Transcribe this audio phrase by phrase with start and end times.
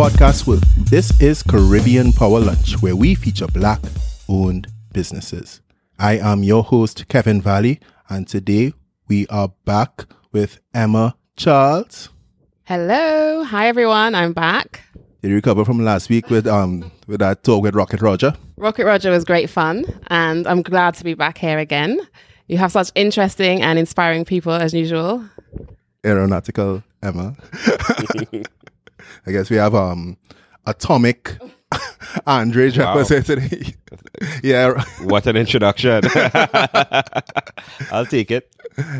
[0.00, 0.64] Podcast World.
[0.88, 3.80] This is Caribbean Power Lunch, where we feature black
[4.30, 5.60] owned businesses.
[5.98, 8.72] I am your host, Kevin Valley, and today
[9.08, 12.08] we are back with Emma Charles.
[12.64, 13.44] Hello.
[13.44, 14.14] Hi, everyone.
[14.14, 14.80] I'm back.
[15.20, 18.32] Did you recover from last week with um with that talk with Rocket Roger?
[18.56, 22.00] Rocket Roger was great fun, and I'm glad to be back here again.
[22.46, 25.22] You have such interesting and inspiring people as usual.
[26.06, 27.36] Aeronautical Emma.
[29.26, 30.16] I guess we have um
[30.66, 31.36] atomic
[32.26, 33.74] Andre Jefferson today.
[34.42, 36.02] yeah, What an introduction.
[37.92, 38.52] I'll take it.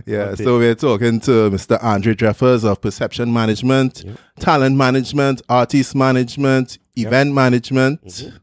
[0.06, 0.34] yeah.
[0.34, 1.82] So we're talking to Mr.
[1.82, 4.04] Andre Jeffers of Perception Management,
[4.38, 8.04] Talent Management, Artist Management, Event Management.
[8.04, 8.36] Mm-hmm.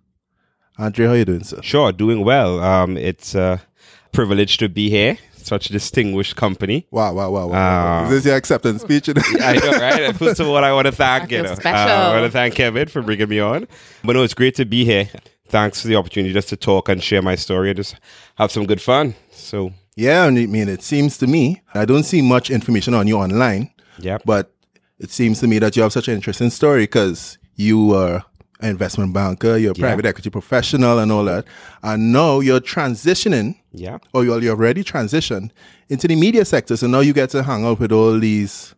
[0.83, 1.61] Andre, how are you doing, sir?
[1.61, 2.59] Sure, doing well.
[2.59, 3.61] Um, it's a
[4.11, 5.17] privilege to be here.
[5.47, 6.85] Such a distinguished company.
[6.91, 7.51] Wow, wow, wow, wow.
[7.53, 8.01] wow.
[8.01, 8.03] Ah.
[8.05, 9.07] Is this your acceptance speech?
[9.41, 10.13] I know, right?
[10.13, 11.43] First of all, I want to thank I you.
[11.43, 11.95] Know, special.
[11.95, 13.65] uh, I want to thank Kevin for bringing me on.
[14.03, 15.09] But no, it's great to be here.
[15.47, 17.95] Thanks for the opportunity just to talk and share my story and just
[18.35, 19.15] have some good fun.
[19.31, 23.17] So, yeah, I mean, it seems to me, I don't see much information on you
[23.17, 24.17] online, yeah.
[24.25, 24.51] but
[24.99, 28.23] it seems to me that you have such an interesting story because you were an
[28.61, 31.45] investment banker, you're a private equity professional, and all that.
[31.83, 33.99] And now you're transitioning, Yeah.
[34.13, 35.51] or you're, you're already transitioned
[35.89, 36.75] into the media sector.
[36.77, 38.73] So now you get to hang out with all these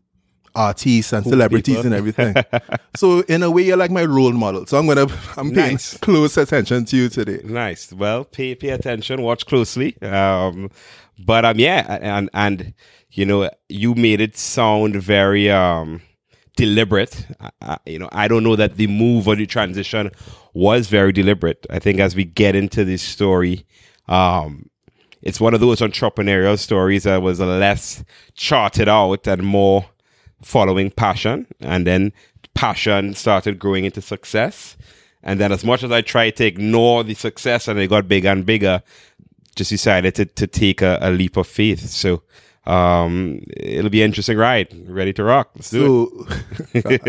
[0.56, 1.86] artists and celebrities people.
[1.86, 2.36] and everything.
[2.96, 4.66] so in a way, you're like my role model.
[4.66, 5.08] So I'm gonna
[5.38, 5.98] I'm paying Nice.
[5.98, 7.40] close attention to you today.
[7.46, 7.94] Nice.
[7.94, 9.96] Well, pay pay attention, watch closely.
[10.02, 10.70] Um,
[11.18, 12.74] but um, yeah, and and
[13.12, 16.02] you know, you made it sound very um
[16.60, 17.26] deliberate.
[17.62, 20.12] I, you know, I don't know that the move or the transition
[20.54, 21.66] was very deliberate.
[21.70, 23.66] I think as we get into this story,
[24.10, 24.70] um,
[25.22, 29.86] it's one of those entrepreneurial stories that was less charted out and more
[30.42, 32.12] following passion, and then
[32.56, 34.76] passion started growing into success.
[35.24, 38.30] And then, as much as I tried to ignore the success and it got bigger
[38.30, 38.82] and bigger,
[39.56, 41.88] just decided to, to take a, a leap of faith.
[41.90, 42.24] So,
[42.70, 44.68] um, it'll be an interesting ride.
[44.88, 45.50] Ready to rock.
[45.56, 46.28] Let's do
[46.74, 46.82] So,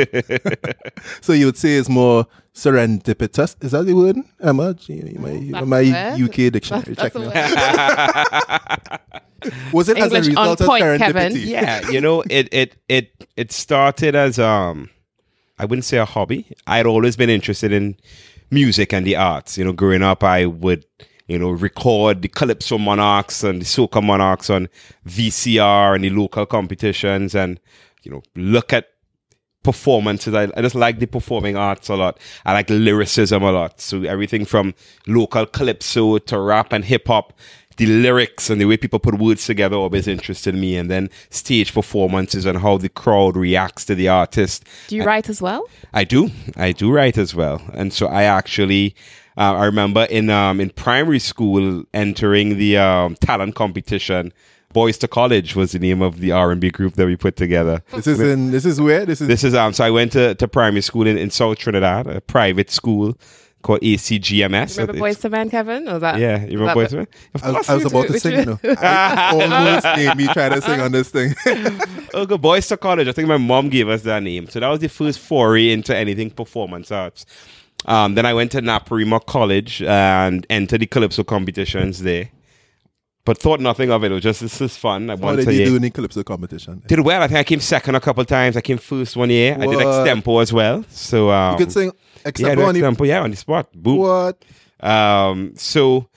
[1.21, 3.63] so you would say it's more serendipitous.
[3.63, 4.73] Is that the word, Emma?
[4.75, 6.13] Gee, My, That's my.
[6.13, 6.95] UK dictionary.
[6.95, 7.27] That's check me.
[9.73, 10.99] Was it as a English on result of point, serendipity?
[10.99, 11.33] Kevin.
[11.37, 14.89] yeah, you know, it it it it started as um,
[15.59, 16.47] I wouldn't say a hobby.
[16.67, 17.97] I'd always been interested in
[18.51, 19.59] music and the arts.
[19.59, 20.87] You know, growing up, I would
[21.31, 24.69] you know record the calypso monarchs and the soca monarchs on
[25.07, 27.61] VCR and the local competitions, and
[28.03, 28.89] you know look at
[29.63, 30.35] performances.
[30.35, 32.19] I, I just like the performing arts a lot.
[32.45, 33.81] I like lyricism a lot.
[33.81, 34.75] So everything from
[35.07, 37.35] local calypso to rap and hip hop,
[37.77, 40.77] the lyrics and the way people put words together always interested me.
[40.77, 44.65] And then stage performances and how the crowd reacts to the artist.
[44.89, 45.69] Do you write as well?
[45.93, 46.31] I do.
[46.57, 47.63] I do write as well.
[47.75, 48.95] And so I actually,
[49.41, 54.33] uh, I remember in um, in primary school entering the um, talent competition.
[54.73, 57.35] Boys to College was the name of the R and B group that we put
[57.35, 57.83] together.
[57.91, 58.53] This is in.
[58.53, 59.27] This is where this is.
[59.27, 59.73] This is um.
[59.73, 63.19] So I went to, to primary school in, in South Trinidad, a private school
[63.63, 64.79] called ACGMS.
[64.79, 65.89] Remember Boyz II Men, Kevin?
[65.89, 66.19] Or was that?
[66.19, 67.07] Yeah, you remember Boyz II Men?
[67.35, 68.13] Of I, course I was about do.
[68.13, 68.39] to sing.
[68.39, 71.35] You know, I almost made me try to sing on this thing.
[72.13, 72.43] Oh, good.
[72.43, 73.07] Boys to College.
[73.07, 74.49] I think my mom gave us that name.
[74.49, 77.25] So that was the first foray into anything performance arts.
[77.87, 82.31] Um, then I went to Naparima College and entered the Calypso competitions there.
[83.25, 84.11] But thought nothing of it.
[84.11, 85.11] It was just, this is fun.
[85.11, 85.67] I How wanted did to you yeah.
[85.67, 86.83] do in the calypso competition?
[86.87, 87.23] Did well.
[87.23, 88.57] I think I came second a couple times.
[88.57, 89.55] I came first one year.
[89.55, 89.87] I did What?
[89.87, 90.85] extempo as well.
[90.89, 91.93] So um, You could sing yeah,
[92.25, 93.07] I except did on the.
[93.07, 93.71] Yeah, on the spot.
[93.75, 93.99] Boom.
[93.99, 94.43] what?
[94.81, 96.09] Um, so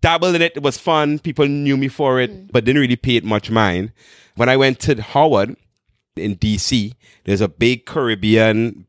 [0.00, 0.56] dabbled in it.
[0.56, 1.18] It was fun.
[1.18, 3.92] People knew me for it, but didn't really pay it much mind.
[4.36, 5.56] When I went to Howard
[6.16, 6.94] in DC,
[7.24, 8.86] there's a big Caribbean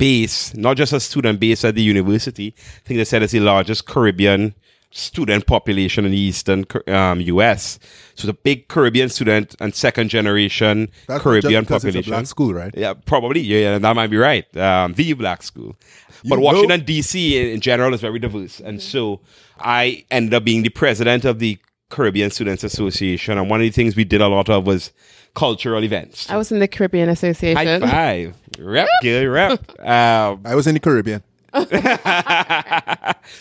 [0.00, 2.54] base, not just a student base at the university.
[2.56, 4.54] I think they said it's the largest Caribbean
[4.92, 7.78] student population in the eastern um, US.
[8.14, 12.00] So it's a big Caribbean student and second generation That's Caribbean population.
[12.00, 12.74] It's a black school, right?
[12.76, 13.40] Yeah, probably.
[13.40, 14.44] Yeah, yeah, that might be right.
[14.56, 15.76] Um, the black school.
[16.24, 17.52] But You Washington, D.C.
[17.52, 18.60] in general is very diverse.
[18.60, 19.20] And so
[19.58, 21.58] I ended up being the president of the
[21.90, 23.38] Caribbean Students Association.
[23.38, 24.92] And one of the things we did a lot of was
[25.40, 26.28] cultural events.
[26.28, 27.56] I was in the Caribbean Association.
[27.56, 28.34] High Association.
[28.34, 28.60] five.
[28.66, 29.60] Rep, good rep.
[29.80, 31.22] Um, I was in the Caribbean.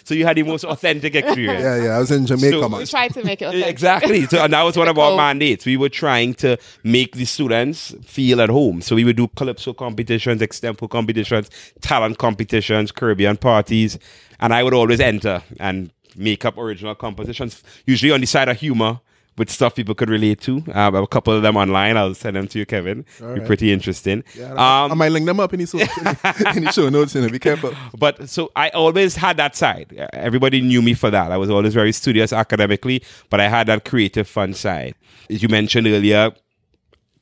[0.03, 1.61] so you had the most authentic experience.
[1.61, 1.95] Yeah, yeah.
[1.97, 2.79] I was in Jamaica, So- man.
[2.79, 3.67] We tried to make it authentic.
[3.69, 4.25] Exactly.
[4.27, 5.17] So, and that was one of our Oh.
[5.17, 5.65] mandates.
[5.65, 8.81] We were trying to make the students feel at home.
[8.81, 11.49] So we would do calypso competitions, extempo competitions,
[11.81, 13.99] talent competitions, Caribbean parties,
[14.39, 18.57] and I would always enter and make up original compositions, usually on the side of
[18.57, 19.01] humor,
[19.39, 20.57] with stuff people could relate to.
[20.57, 21.95] Um, I have a couple of them online.
[21.95, 23.05] I'll send them to you, Kevin.
[23.19, 23.45] Be right.
[23.45, 24.25] pretty interesting.
[24.35, 25.77] Yeah, I, um, I might link them up in the, show,
[26.55, 27.15] in the show notes.
[27.15, 27.73] Know, be careful.
[27.97, 30.09] but so I always had that side.
[30.11, 31.31] Everybody knew me for that.
[31.31, 34.93] I was always very studious academically, but I had that creative fun side.
[35.29, 36.31] As you mentioned earlier,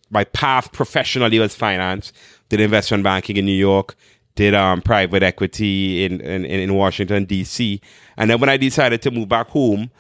[0.10, 2.12] my path professionally was finance.
[2.50, 3.96] Did investment banking in New York.
[4.36, 7.80] Did um, private equity in, in in Washington D.C.
[8.18, 9.92] And then when I decided to move back home,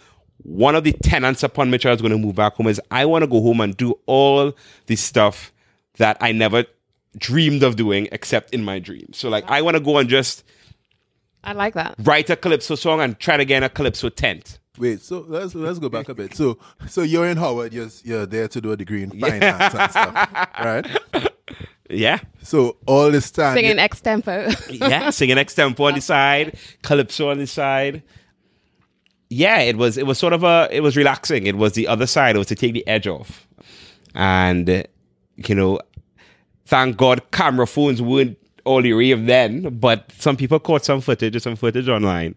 [0.43, 3.05] one of the tenants upon which I was going to move back home is I
[3.05, 4.53] want to go home and do all
[4.85, 5.51] the stuff
[5.97, 6.65] that I never
[7.17, 9.17] dreamed of doing except in my dreams.
[9.17, 10.43] So like I want to go and just
[11.43, 11.95] I like that.
[11.99, 14.59] write a calypso song and try to get in a calypso tent.
[14.77, 16.35] Wait, so let's let's go back a bit.
[16.35, 17.73] So so you're in Howard.
[17.73, 20.29] You're you're there to do a degree in finance and stuff,
[20.59, 20.85] right?
[21.89, 22.19] Yeah.
[22.43, 24.53] So all this time, Singing extempo.
[24.79, 28.03] yeah, singing extempo on the side, calypso on the side.
[29.29, 31.47] Yeah, it was it was sort of a it was relaxing.
[31.47, 32.35] It was the other side.
[32.35, 33.47] It was to take the edge off,
[34.15, 34.85] and
[35.35, 35.79] you know,
[36.65, 39.77] thank God camera phones weren't all the rave then.
[39.79, 42.35] But some people caught some footage, some footage online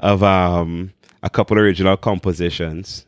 [0.00, 0.92] of um
[1.22, 3.06] a couple original compositions.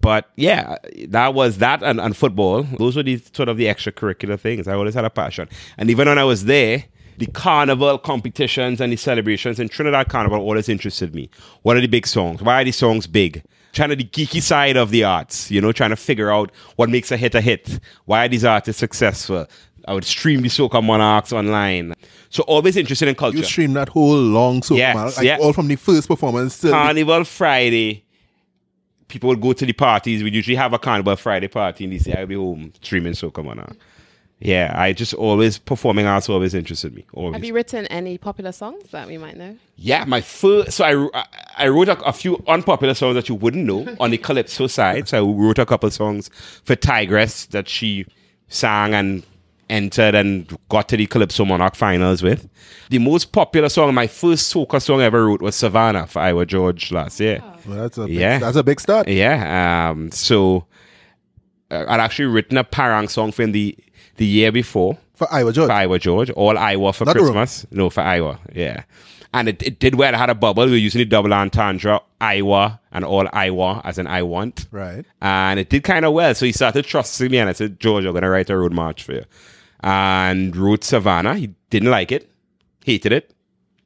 [0.00, 0.76] But yeah,
[1.08, 2.62] that was that and, and football.
[2.62, 4.68] Those were the sort of the extracurricular things.
[4.68, 5.48] I always had a passion.
[5.78, 6.84] And even when I was there,
[7.18, 11.30] the carnival competitions and the celebrations in Trinidad Carnival always interested me.
[11.62, 12.42] What are the big songs?
[12.42, 13.42] Why are the songs big?
[13.72, 16.88] Trying to the geeky side of the arts, you know, trying to figure out what
[16.90, 17.80] makes a hit a hit.
[18.04, 19.46] Why are these artists successful?
[19.86, 21.92] I would stream the Soca Monarchs online.
[22.30, 23.36] So always interested in culture.
[23.38, 25.38] you stream that whole long so Yes, like yeah.
[25.40, 28.04] all from the first performance till the- Carnival Friday.
[29.08, 30.22] People would go to the parties.
[30.22, 32.16] We'd usually have a Carnival Friday party in DC.
[32.16, 33.76] I'd be home streaming Soca Monarch.
[34.44, 37.06] Yeah, I just always performing arts always interested me.
[37.14, 37.34] Always.
[37.34, 39.56] Have you written any popular songs that we might know?
[39.76, 40.72] Yeah, my first.
[40.72, 41.26] So I, I-
[41.56, 45.08] I wrote a, a few unpopular songs that you wouldn't know on the calypso side.
[45.08, 46.28] So I wrote a couple songs
[46.64, 48.06] for Tigress that she
[48.48, 49.24] sang and
[49.70, 52.48] entered and got to the Calypso Monarch finals with.
[52.90, 56.46] The most popular song, my first soca song I ever wrote was Savannah for Iwer
[56.46, 57.42] George last year.
[57.66, 58.38] Well, that's a big, Yeah.
[58.40, 59.08] that's a big start.
[59.08, 59.88] Yeah.
[59.90, 60.66] Um, so
[61.70, 63.76] uh, I'd actually written a parang song for him the
[64.16, 65.68] the year before For Iwer George.
[65.68, 67.16] for Iwer George, all Iwer for Not.
[67.16, 67.66] Christmas.
[67.70, 68.38] No, for Iwer.
[68.54, 68.84] Yeah.
[69.32, 70.14] And it, it did well.
[70.14, 70.64] It had a bubble.
[70.66, 74.68] We were using the double entendre, Iwer, and all Iwer as in I want.
[74.70, 75.04] Right.
[75.20, 76.34] And it did kind of well.
[76.36, 78.72] So he started trusting me and I said, George, I'm going to write a road
[78.72, 79.24] march for you.
[79.80, 81.34] And wrote Savannah.
[81.34, 82.30] He didn't like it,
[82.84, 83.34] hated it.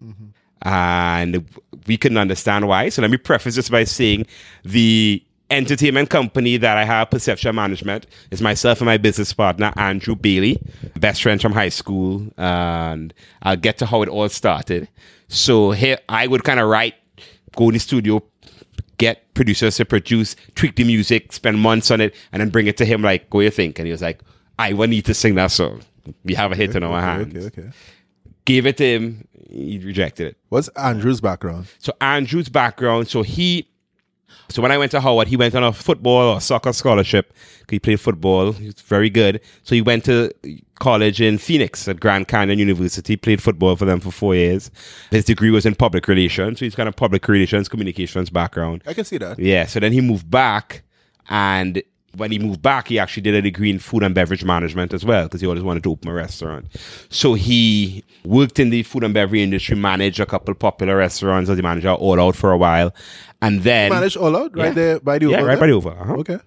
[0.05, 0.27] Mm-hmm.
[0.69, 1.49] And
[1.87, 2.91] we couldn't understand why.
[2.91, 4.27] So let me preface this by saying
[4.65, 10.15] the entertainment company that I have, Perception Management, is myself and my business partner, Andrew
[10.15, 10.61] Bailey,
[10.99, 12.27] best friend from high school.
[12.37, 14.89] And I'll get to how it all started.
[15.29, 16.95] So here I would kind of write,
[17.57, 18.23] go in the studio,
[18.99, 22.77] get producers to produce, tweak the music, spend months on it, and then bring it
[22.79, 23.79] to him like, what do you think?
[23.79, 24.21] And he was like,
[24.59, 25.83] I will need to sing that song.
[26.25, 27.35] We have a hit in our hands.
[27.37, 27.71] Okay, okay.
[28.45, 29.29] Gave it to him.
[29.51, 30.37] He rejected it.
[30.49, 31.69] What's Andrew's background?
[31.79, 33.69] So Andrew's background, so he,
[34.51, 37.35] so when I went to Howard, he went on a football or soccer scholarship.
[37.69, 38.53] He played football.
[38.53, 39.41] He was very good.
[39.63, 40.33] So he went to
[40.79, 44.71] college in Phoenix at Grand Canyon University, played football for them for four years.
[45.11, 46.59] His degree was in public relations.
[46.59, 48.83] So he's kind of public relations, communications background.
[48.87, 49.39] I can see that.
[49.39, 50.83] Yeah, so then he moved back,
[51.29, 51.83] and
[52.19, 55.05] when he moved back, he actually did a degree in food and beverage management as
[55.05, 56.67] well because he always wanted to open a restaurant.
[57.09, 61.59] So he worked in the food and beverage industry, managed a couple popular restaurants as
[61.59, 62.95] a manager, all out for a while,
[63.41, 64.73] and then Manage all out right Yeah.
[64.75, 65.61] there by the yeah, over right there?
[65.61, 65.91] by the over.
[65.91, 66.15] uh-huh.
[66.17, 66.39] Okay.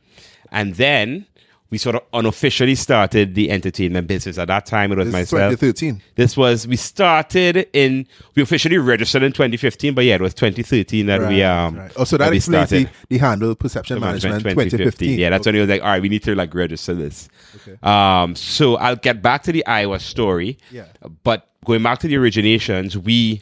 [0.51, 1.25] And then
[1.71, 4.37] we sort of unofficially started the entertainment business.
[4.37, 5.51] At that time, it was This myself.
[5.53, 6.01] 2013.
[6.15, 11.05] This was we started in we officially registered in 2015, but yeah, it was 2013
[11.05, 11.77] that we um.
[11.77, 11.91] right.
[11.95, 12.97] Oh, so that we explains the, started.
[13.07, 15.17] the handle perception management 2015.
[15.17, 15.47] Yeah, that's okay.
[15.47, 17.29] when he was like, all right, we need to like register this.
[17.55, 17.77] Okay.
[17.81, 20.57] Um, so I'll get back to the Iowa story.
[20.71, 20.85] Yeah.
[21.23, 23.41] But going back to the originations, we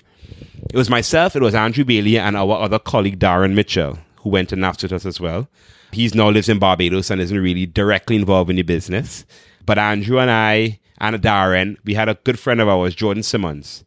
[0.72, 4.50] it was myself, it was Andrew Bailey, and our other colleague Darren Mitchell, who went
[4.50, 5.48] to NAFTA with us as well.
[5.92, 9.26] He's now lives in Barbados and isn't really directly involved in the business.
[9.66, 13.84] But Andrew and I and Darren, we had a good friend of ours, Jordan Simmons,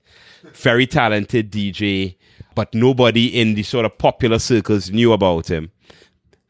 [0.55, 2.17] very talented DJ,
[2.55, 5.71] but nobody in the sort of popular circles knew about him.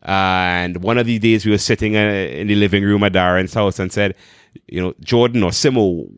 [0.02, 3.54] And one of these days, we were sitting uh, in the living room at Darren's
[3.54, 4.16] house and said,
[4.66, 6.09] you know, Jordan or Simmo,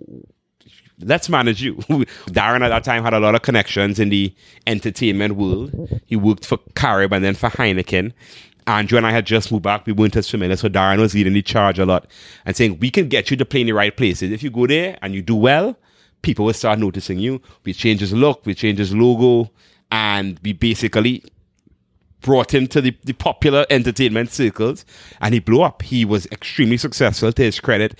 [1.00, 1.74] let's manage you.
[2.30, 4.34] Darren at that time had a lot of connections in the
[4.66, 5.72] entertainment world.
[6.06, 8.12] He worked for Carib and then for Heineken.
[8.66, 9.86] Andrew and I had just moved back.
[9.86, 10.56] We weren't as familiar.
[10.56, 12.06] So Darren was leading the charge a lot
[12.46, 14.30] and saying, we can get you to play in the right places.
[14.30, 15.76] If you go there and you do well,
[16.22, 17.40] people will start noticing you.
[17.64, 19.50] We change his look, we change his logo,
[19.90, 21.22] and we basically
[22.22, 24.84] brought him to the, the popular entertainment circles
[25.20, 25.82] and he blew up.
[25.82, 27.98] He was extremely successful to his credit.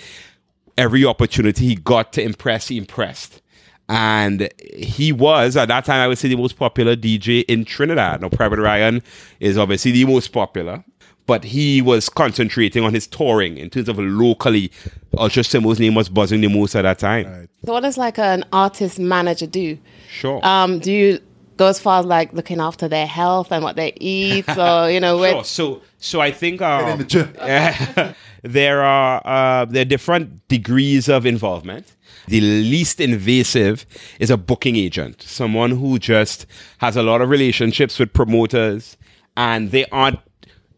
[0.79, 3.43] Every opportunity he got to impress, he impressed.
[3.89, 8.23] And he was, at that time, I would say the most popular DJ in Trinidad.
[8.23, 9.03] Now, Private Ryan
[9.41, 10.83] is obviously the most popular,
[11.27, 14.71] but he was concentrating on his touring in terms of locally.
[15.19, 17.27] Ultra Simmo's name was buzzing the most at that time.
[17.27, 17.49] Right.
[17.65, 19.79] So what does like an artist manager do?
[20.09, 20.45] Sure.
[20.47, 21.21] Um, do you
[21.57, 25.01] go as far as like looking after their health and what they eat, or you
[25.01, 25.45] know, Sure.
[25.45, 27.07] So, so I think um,
[28.43, 31.94] there are uh, there are different degrees of involvement.
[32.27, 33.87] The least invasive
[34.19, 36.47] is a booking agent, someone who just
[36.79, 38.97] has a lot of relationships with promoters,
[39.37, 40.21] and they aren't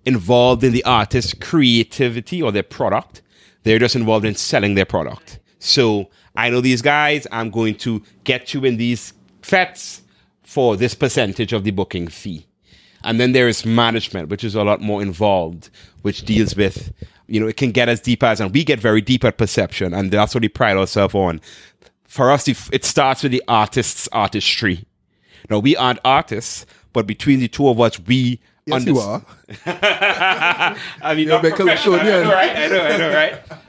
[0.05, 3.23] involved in the artist's creativity or their product.
[3.63, 5.41] They're just involved in selling their product.
[5.59, 7.27] So I know these guys.
[7.33, 9.13] I'm going to get you in these
[9.43, 10.03] fetes
[10.43, 12.47] for this percentage of the booking fee.
[13.03, 15.71] And then there is management, which is a lot more involved,
[16.03, 16.93] which deals with,
[17.29, 19.93] you know, it can get as deep as, and we get very deep at perception,
[19.95, 21.41] and that's what we pride ourselves on.
[22.05, 24.85] For us, it starts with the artist's artistry.
[25.51, 29.25] Now, we aren't artists, but between the two of us, we Yes, you are.
[29.67, 30.75] I
[31.15, 32.29] mean, You're not a bit professional, Californian.
[32.29, 32.57] right?
[32.57, 33.15] I know, I know,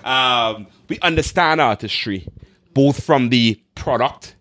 [0.04, 0.56] right?
[0.56, 2.28] Um, we understand artistry,
[2.74, 4.36] both from the product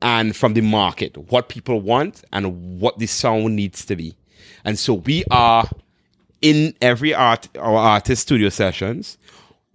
[0.00, 4.16] and from the market, what people want and what the sound needs to be.
[4.64, 5.68] And so we are
[6.44, 9.16] in every art our artist studio sessions.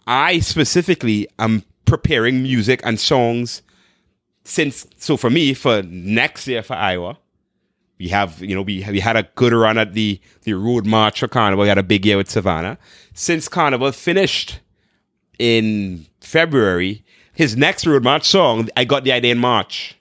[0.06, 3.64] I specifically am preparing music and songs
[4.44, 7.18] since so for me for next year for Iwer
[7.98, 11.20] we have you know we we had a good run at the the road march
[11.20, 11.64] for carnival.
[11.64, 12.78] We had a big year with savannah.
[13.14, 14.60] Since carnival finished
[15.40, 19.98] in february his next road march song i got the idea in march.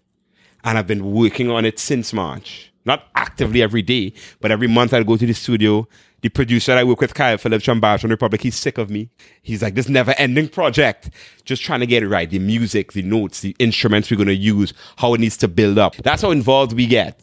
[0.64, 2.72] And i've been working on it since march.
[2.84, 5.88] Not actively every day but every month i'll go to the studio
[6.20, 9.08] the producer I work with, Kyle Phillips from Barton Republic, he's sick of me.
[9.42, 11.10] He's like, this never ending project.
[11.44, 12.28] Just trying to get it right.
[12.28, 15.78] The music, the notes, the instruments we're going to use, how it needs to build
[15.78, 15.94] up.
[15.96, 17.20] That's how involved we get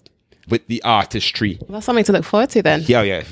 [0.48, 1.60] with the artistry.
[1.70, 2.84] that's something to look forward to then.
[2.86, 3.24] Yeah, yeah,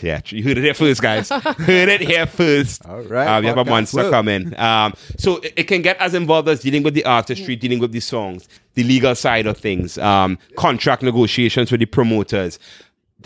[0.00, 0.20] yeah.
[0.24, 1.28] You heard it here first, guys.
[1.30, 2.84] heard it here first.
[2.86, 4.10] All right, Um, we have a monster work.
[4.10, 4.58] coming.
[4.58, 7.92] Um, so it, it can get as involved as dealing with the artistry, dealing with
[7.92, 12.58] the songs, the legal side of things, um, contract negotiations with the promoters.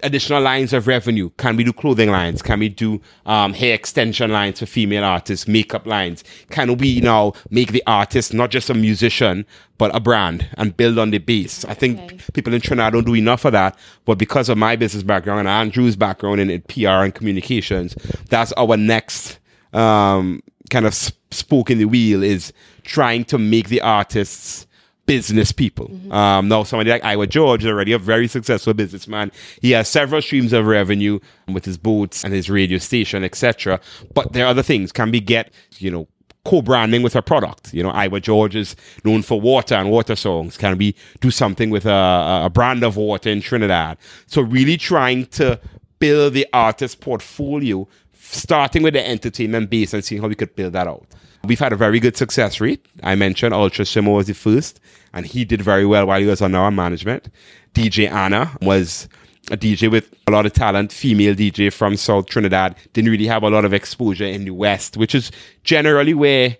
[0.02, 1.30] Additional lines of revenue.
[1.38, 2.42] Can we do clothing lines?
[2.42, 5.46] Can we do um, hair extension lines for female artists?
[5.48, 6.24] Makeup lines?
[6.50, 9.46] Can we now make the artist not just a musician
[9.78, 11.64] but a brand and build on the base?
[11.66, 12.18] I think Okay.
[12.32, 13.78] people in Trinidad don't do enough of that.
[14.04, 17.94] But because of my business background and Andrew's background in, in PR and communications,
[18.28, 19.38] that's our next
[19.72, 24.66] um, kind of sp- spoke in the wheel is trying to make the artists
[25.06, 25.90] business people.
[26.12, 29.30] Um, now, somebody like Iwer George is already a very successful businessman.
[29.60, 31.18] He has several streams of revenue
[31.48, 33.80] with his boats and his radio station, etc.
[34.14, 34.92] But there are other things.
[34.92, 36.08] Can we get, you know,
[36.44, 37.72] co-branding with a product?
[37.74, 40.56] You know, Iwer George is known for water and water songs.
[40.56, 43.98] Can we do something with a, a brand of water in Trinidad?
[44.26, 45.60] So really trying to
[45.98, 50.72] build the artist portfolio, starting with the entertainment base and seeing how we could build
[50.74, 51.06] that out.
[51.44, 52.84] We've had a very good success rate.
[53.02, 54.80] I mentioned Ultra Simmo was the first,
[55.14, 57.30] and he did very well while he was on our management.
[57.72, 59.08] DJ Anna was
[59.50, 62.76] a DJ with a lot of talent, female DJ from South Trinidad.
[62.92, 65.30] Didn't really have a lot of exposure in the West, which is
[65.62, 66.56] generally where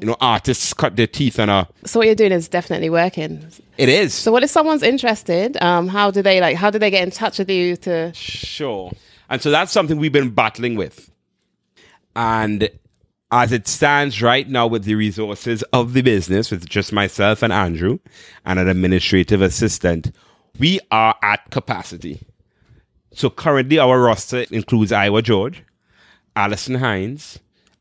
[0.00, 1.68] you know artists cut their teeth on a.
[1.84, 3.46] So what you're doing is definitely working.
[3.76, 5.62] It is So what if someone's interested?
[5.62, 6.56] Um, how do they like?
[6.56, 8.12] How do they get in touch with you to?
[8.14, 8.90] Sure.
[9.28, 11.10] And so that's something we've been battling with.
[12.16, 12.68] And
[13.32, 17.52] as it stands right now with the resources of the business, with just myself and
[17.52, 17.98] Andrew
[18.44, 20.12] and an administrative assistant,
[20.58, 22.20] we are at capacity.
[23.12, 25.62] So currently our roster includes Iwer George,
[26.34, 27.38] Alison Hinds,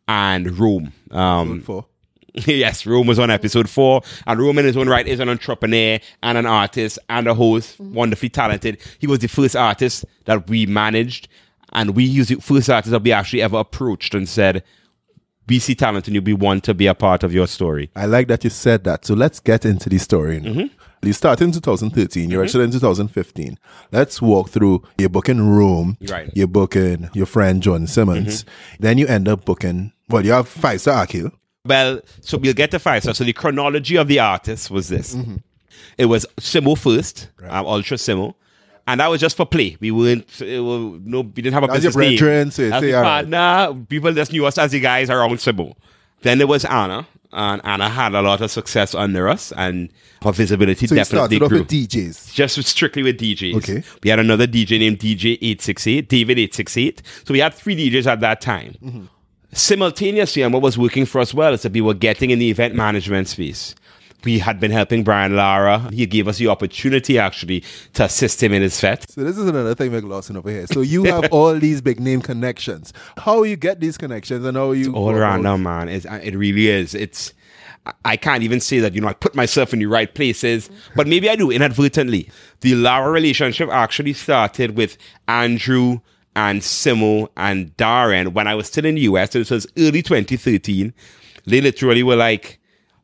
[0.08, 0.94] and Rome.
[1.12, 1.86] Um, For
[2.34, 6.00] yes, Rome was on episode four, and Rome in his own right is an entrepreneur
[6.22, 8.79] and an artist and a host, wonderfully talented.
[9.00, 11.27] He was the first artist that we managed,
[11.74, 14.63] and we used the first artist that we actually ever approached and said,
[15.50, 18.06] "We see talent and you be one to be a part of your story." I
[18.06, 19.06] like that you said that.
[19.06, 20.39] So let's get into the story.
[20.39, 20.51] now.
[20.51, 20.68] Mm-hmm.
[21.01, 22.29] You started in 2013.
[22.29, 23.58] You registered in 2015.
[23.94, 25.98] Let's walk through your book in Rome.
[26.01, 26.27] Right.
[26.27, 26.38] Mm-hmm.
[26.38, 28.44] You're booking your friend John Simmons.
[28.79, 29.94] Then you end up booking.
[30.10, 31.32] Well, you have Five Star Akil.
[31.65, 33.03] Well, so we'll get to five.
[33.03, 35.15] So, so the chronology of the artist was this:
[35.98, 38.34] it was Simmo first, um, Ultra Simmo.
[38.91, 39.77] And that was just for play.
[39.79, 42.17] We weren't, it was, no, we didn't have a That was your business name.
[42.19, 43.29] brethren, so you That's say, all right.
[43.31, 43.86] partner.
[43.88, 45.75] People just knew us as the guys around Simmo.
[46.22, 49.89] Then there was Anna, and Anna had a lot of success under us, and
[50.24, 51.60] her visibility So you definitely started off grew.
[51.60, 52.34] with DJs.
[52.34, 53.55] just with- strictly with DJs.
[53.58, 53.84] Okay.
[54.03, 57.01] We had another DJ named DJ 868, David 868.
[57.25, 58.75] So we had three DJs at that time.
[58.84, 59.05] Mm-hmm.
[59.51, 62.50] Simultaneously, and what was working for us well is that we were getting in the
[62.50, 63.75] event management space.
[64.23, 65.89] We had been helping Brian Lara.
[65.93, 69.09] He gave us the opportunity actually to assist him in his fete.
[69.09, 70.67] So this is another thing glossing over here.
[70.67, 72.91] So you have all these big name connections.
[73.17, 75.88] How you get these connections and how you all go around now, man.
[75.89, 76.93] It's, it really is.
[76.93, 77.33] It's
[77.85, 80.69] I- I can't even say that you know I put myself in the right places,
[80.97, 82.29] but maybe I do inadvertently.
[82.59, 84.97] The Lara relationship actually started with
[85.29, 86.01] Andrew
[86.35, 89.31] and Simmo and Darren when I was still in the US.
[89.31, 90.93] So this was early 2013.
[91.45, 92.59] They literally were like,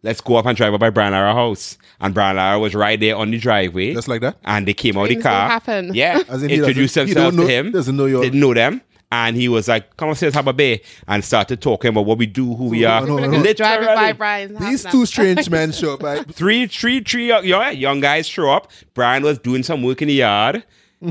[0.06, 3.00] "Let's go up and drive up by Brian Lara house," and Brian Lara was right
[3.00, 4.38] there on the driveway, Just like that?
[4.46, 5.50] And they came out of the car.
[5.50, 5.92] happen.
[5.94, 7.72] Yeah, As in introduced doesn't- themselves don't to him.
[7.72, 8.82] doesn't know your- Didn't know them.
[9.12, 12.26] And he was like, "Come upstairs, have a beer," and started talking about what we
[12.26, 13.02] do, who we hold are.
[13.04, 13.54] on, hold on, hold on.
[13.56, 14.92] Driving by Brian's These now.
[14.92, 16.04] two strange men show up.
[16.04, 18.72] I, three, three, three young, young guys show up.
[18.94, 20.64] Brian was doing some work in the yard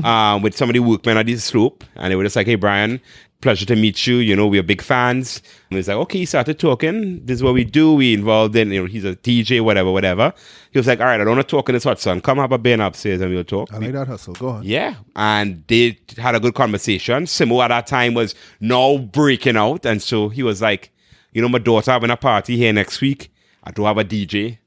[0.03, 2.55] um, with some of the workmen at the slope, and they were just like, "Hey,
[2.55, 2.99] Brian,
[3.45, 4.15] pleasure to meet you.
[4.17, 7.23] You know, we're big fans." And he's like, "Okay." He started talking.
[7.25, 7.93] This is what we do.
[7.93, 10.33] We involved in, you know, he's a DJ, whatever, whatever.
[10.71, 12.21] He was like, "All right, I don't want to talk in this hot sun.
[12.21, 14.33] Come have a beer upstairs and we'll talk." I like that hustle.
[14.33, 14.63] Go on.
[14.63, 17.25] Yeah, and they had a good conversation.
[17.25, 20.91] Simmo at that time was now breaking out, and so he was like,
[21.33, 23.31] "You know, my daughter having a party here next week.
[23.63, 24.57] I do have a DJ.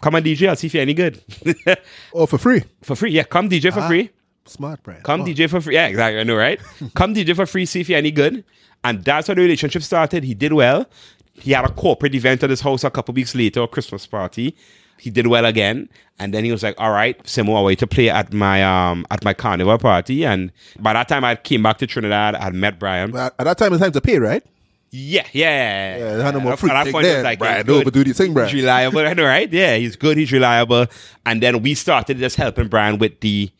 [0.00, 0.48] Come and DJ.
[0.48, 1.22] I'll see if you're any good
[2.14, 2.62] Oh, for free.
[2.82, 3.10] for free.
[3.10, 3.88] Yeah, come DJ for ah.
[3.88, 4.10] free.
[4.46, 5.04] Smart brand.
[5.04, 5.26] Come Go.
[5.30, 5.74] DJ for free.
[5.74, 6.20] Yeah, exactly.
[6.20, 6.60] I know, right?
[6.94, 7.66] come DJ for free.
[7.66, 8.44] See if you're any good.
[8.82, 10.24] And that's how the relationship started.
[10.24, 10.86] He did well.
[11.34, 14.56] He had a corporate event at his house a couple weeks later, a Christmas party.
[14.98, 17.86] He did well again, and then he was like, "All right, Simmo, I wait to
[17.86, 21.78] play at my um at my carnival party." And by that time, I came back
[21.78, 22.34] to Trinidad.
[22.34, 23.10] I had met Brian.
[23.10, 24.42] But at that time, it's time to pay, right?
[24.90, 25.96] Yeah, yeah.
[25.96, 27.86] Yeah, had no more At that point, it was like, Brian, don't good.
[27.86, 28.48] overdo the thing, Brian.
[28.48, 29.50] He's reliable, I know, right?
[29.50, 30.16] Yeah, he's good.
[30.16, 30.86] He's reliable.
[31.24, 33.50] And then we started just helping Brian with the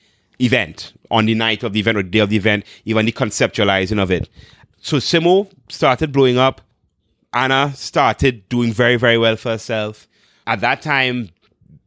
[0.41, 3.13] event on the night of the event or the day of the event, even the
[3.13, 4.29] conceptualizing of it.
[4.81, 6.61] So Simmo started blowing up.
[7.33, 10.09] Anna started doing very, very well for herself.
[10.47, 11.31] At that time,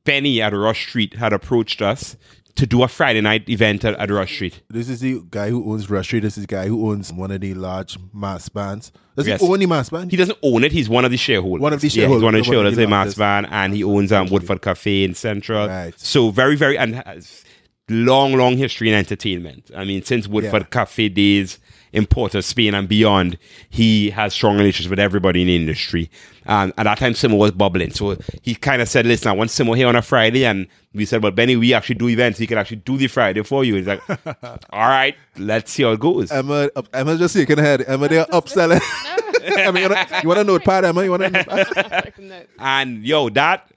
[0.06, 2.16] Benny at Rush Street had approached us
[2.56, 4.62] to do a Friday night event at, at Rush Street.
[4.70, 6.20] This is the guy who owns Rush Street.
[6.22, 8.92] This is the guy who owns one of the large mas bands.
[9.18, 9.42] Does Yes.
[9.42, 10.12] he own the mas band?
[10.12, 10.72] He doesn't own it.
[10.72, 11.62] He's one of the shareholders.
[11.62, 12.24] One of the Yeah, he's shareholders.
[12.24, 13.16] one of the One of shareholders the Mas.
[13.16, 15.68] Band, and he owns um, Woodford Cafe in Central.
[15.68, 16.00] Right.
[16.00, 17.44] So very, very, and has
[17.94, 19.72] long, long history in entertainment.
[19.76, 20.68] I mean, since Woodford Yeah.
[20.70, 21.60] Cafe days
[21.92, 23.38] in Port of Spain and beyond,
[23.70, 26.10] he has strong relations with everybody in the industry.
[26.48, 27.92] Um, at that time, Simmo was bubbling.
[27.92, 30.44] So he kind of said, listen, I want Simmo here on a Friday.
[30.46, 32.40] And we said, well, Benny, we actually do events.
[32.40, 33.76] He can actually do the Friday for you.
[33.76, 34.02] He's like,
[34.72, 36.32] all right, let's see how it goes.
[36.32, 37.84] Emma, uh, Emma just shaking her head.
[37.88, 38.82] Emma, they're upselling.
[39.46, 41.04] I mean, you wanna- you want to know part, Emma?
[41.04, 41.30] You want to
[42.20, 42.44] know?
[42.60, 43.70] And yo, that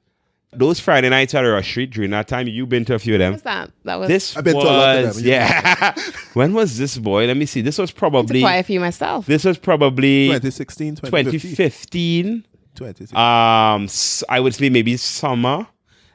[0.58, 3.14] those Friday nights out at our Street during that time, you've been to a few
[3.14, 3.32] of them.
[3.32, 3.70] What's that?
[3.84, 5.94] That was This I've been was to a lot of them, yeah.
[6.34, 7.26] when was this boy?
[7.26, 7.60] Let me see.
[7.60, 9.26] This was probably quite a few myself.
[9.26, 11.32] this was probably 2016, 2015.
[11.32, 12.44] 2015.
[12.74, 13.16] 2016.
[13.16, 13.88] Um,
[14.28, 15.66] I would say maybe summer,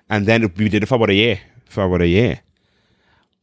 [0.09, 1.39] and then we did it for about a year.
[1.65, 2.41] For about a year,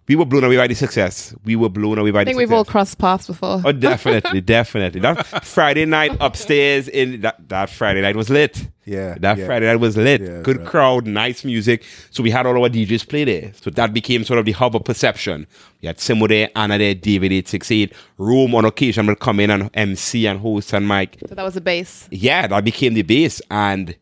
[0.09, 1.35] we were blown away by the success.
[1.44, 2.37] We were blown away by the success.
[2.37, 2.57] I think we've success.
[2.57, 3.62] all crossed paths before.
[3.64, 5.01] Oh, definitely, definitely.
[5.01, 8.68] That Friday night upstairs in that, that Friday night was lit.
[8.85, 9.44] Yeah, That yeah.
[9.47, 10.23] Friday night was lit.
[10.23, 10.66] Yeah, Good right.
[10.66, 11.85] crowd, nice music.
[12.11, 13.53] So we had all our DJs play there.
[13.61, 15.47] So that became sort of the hub of perception.
[15.83, 17.92] We had Simmo there, Anna there, David 868.
[18.16, 21.18] Rome on occasion would come in and MC and host and mic.
[21.29, 22.09] so that was the base.
[22.11, 23.42] Yeah, that became the base.
[23.51, 23.94] And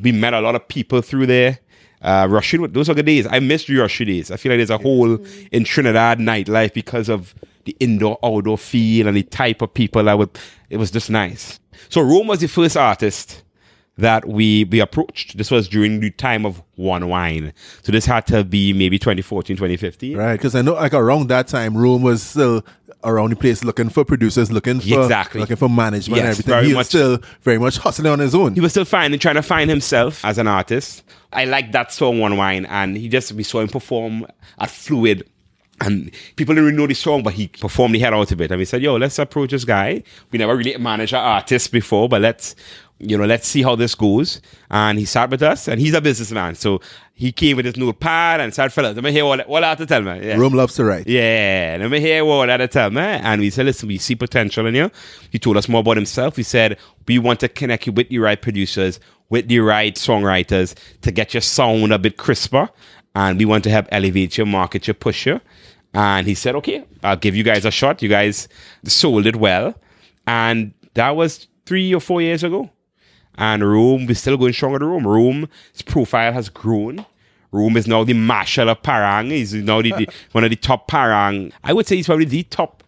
[0.00, 1.60] we met a lot of people through there.
[2.02, 3.26] Uh, Rashid, those are the days.
[3.30, 4.30] I missed the Rashid days.
[4.30, 7.34] I feel like there's a hole in Trinidad nightlife because of
[7.64, 10.30] the indoor outdoor feel and the type of people I would.
[10.68, 11.60] It was just nice.
[11.88, 13.41] So Rome was the first artist
[13.98, 15.36] that we we approached.
[15.36, 17.52] This was during the time of One Wine.
[17.82, 20.16] So this had to be maybe 2014, 2015.
[20.16, 22.64] Right, because I know like around that time, Rome was still
[23.04, 25.40] around the place looking for producers, looking for Exactly.
[25.40, 26.50] looking for management and everything.
[26.52, 26.86] very He was much.
[26.86, 28.54] still very much hustling on his own.
[28.54, 31.02] he was still finding, trying to find himself as an artist.
[31.32, 34.26] I like that song One Wine, and he just we saw him perform
[34.58, 35.28] at Fluid,
[35.80, 38.50] and people didn't really know the song, but he performed the head out of it.
[38.52, 40.02] And we said, "Yo, let's approach this guy.
[40.30, 42.54] We never really managed an artist before, but let's."
[43.04, 44.40] You know, let's see how this goes.
[44.70, 46.54] And he sat with us, and he's a businessman.
[46.54, 46.80] So
[47.14, 49.78] he came with his notepad and said, fellas, let me hear what, what I have
[49.78, 50.24] to tell me.
[50.24, 50.36] Yeah.
[50.36, 51.08] Rome loves to write.
[51.08, 53.00] Yeah, let me hear what I have to tell me.
[53.00, 54.90] And we said, listen, we see potential in you.
[55.30, 56.36] He told us more about himself.
[56.36, 60.74] He said, we want to connect you with the right producers, with the right songwriters
[61.00, 62.68] to get your sound a bit crisper.
[63.14, 65.40] And we want to help elevate your market, your push you.
[65.92, 68.00] And he said, okay, I'll give you guys a shot.
[68.00, 68.48] You guys
[68.84, 69.74] sold it well.
[70.26, 72.70] And that was three or four years ago.
[73.36, 75.06] And Rome, we're still going strong at Rome.
[75.06, 77.06] Rome's profile has grown.
[77.50, 79.30] Rome is now the marshal of Parang.
[79.30, 81.52] He's now the, the, one of the top Parang.
[81.62, 82.82] I would say he's probably the top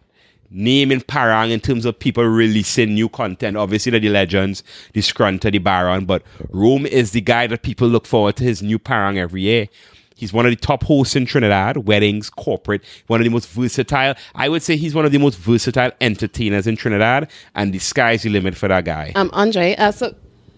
[0.49, 3.57] name in Parang in terms of people releasing new content.
[3.57, 8.05] Obviously, the legends, the Scrunter, the Baron, but Rome is the guy that people look
[8.05, 9.67] forward to his new Parang every year.
[10.15, 14.15] He's one of the top hosts in Trinidad, weddings, corporate, one of the most versatile.
[14.33, 18.23] I would say he's one of the most versatile entertainers in Trinidad, and the sky's
[18.23, 19.11] the limit for that guy.
[19.15, 20.15] Um, Andre, uh, so,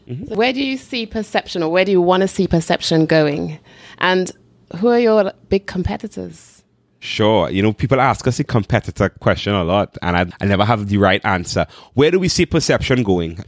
[0.08, 3.60] so where do you see perception, or where do you want to see perception going?
[4.00, 4.32] And
[4.78, 6.63] who are your big competitors?
[7.00, 7.50] Sure.
[7.50, 10.88] You know, people ask us a competitor question a lot, and I, I never have
[10.89, 11.65] the right answer.
[11.93, 13.39] Where do we see perception going?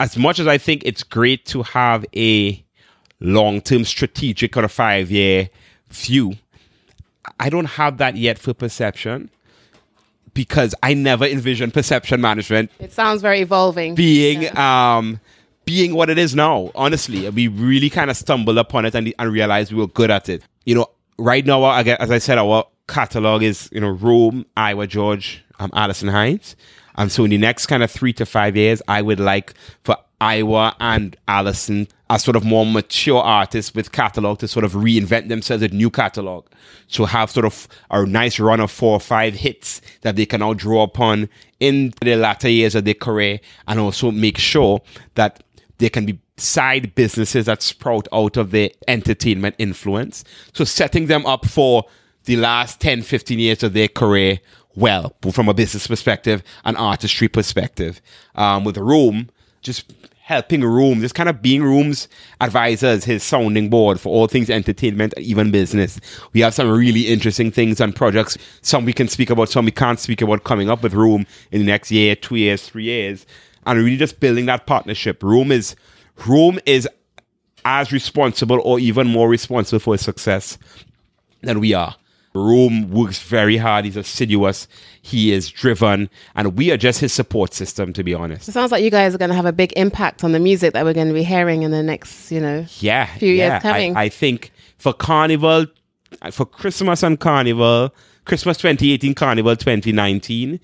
[0.00, 2.64] As much as I think it's great to have a
[3.20, 5.50] long term strategic or a five year
[5.90, 6.34] view,
[7.40, 9.30] I don't have that yet for perception
[10.34, 13.96] because I never envisioned perception management It sounds very evolving.
[13.96, 15.18] being um
[15.68, 16.70] being what it is now.
[16.74, 20.30] Honestly, we really kind of stumbled upon it and, and realized we were good at
[20.30, 20.42] it.
[20.64, 20.86] You know,
[21.18, 26.08] right now, as I said, our catalog is you know Rome, Iwer, George, um, Alison
[26.08, 26.56] Hinds,
[26.96, 29.52] and so in the next kind of three to five years, I would like
[29.84, 34.72] for Iwer and Alison as sort of more mature artists with catalog to sort of
[34.72, 36.46] reinvent themselves with new catalog.
[36.86, 40.40] So have sort of a nice run of four or five hits that they can
[40.40, 41.28] now draw upon
[41.60, 44.80] in the latter years of their career and also make sure
[45.14, 45.42] that
[45.78, 50.24] there can be side businesses that sprout out of their entertainment influence.
[50.52, 51.84] So setting them up for
[52.24, 54.40] the last 10, 15 years of their career
[54.74, 58.00] well, from a business perspective and artistry perspective.
[58.36, 59.28] Um, with Rome,
[59.60, 59.92] just
[60.28, 62.06] helping Rome, just kind of being Rome's
[62.40, 65.98] advisors, his sounding board for all things entertainment, even business.
[66.34, 68.36] We have some really interesting things and projects.
[68.60, 71.60] Some we can speak about, some we can't speak about coming up with Rome in
[71.60, 73.24] the next year, two years, three years.
[73.68, 75.22] And really just building that partnership.
[75.22, 75.76] Rome is
[76.26, 76.88] Rome is
[77.64, 80.58] as responsible or even more responsible for his success
[81.42, 81.94] than we are.
[82.34, 83.84] Rome works very hard.
[83.84, 84.68] He's assiduous.
[85.02, 88.48] He is driven, and we are just his support system, to be honest.
[88.48, 90.72] It sounds like you guys are going to have a big impact on the music
[90.74, 92.66] that we're going to be hearing in the next, you know.
[92.78, 93.96] Yeah, Few years coming.
[93.96, 95.66] I, I think for Carnival,
[96.30, 100.60] for Christmas and Carnival, Christmas 2018, Carnival 2019,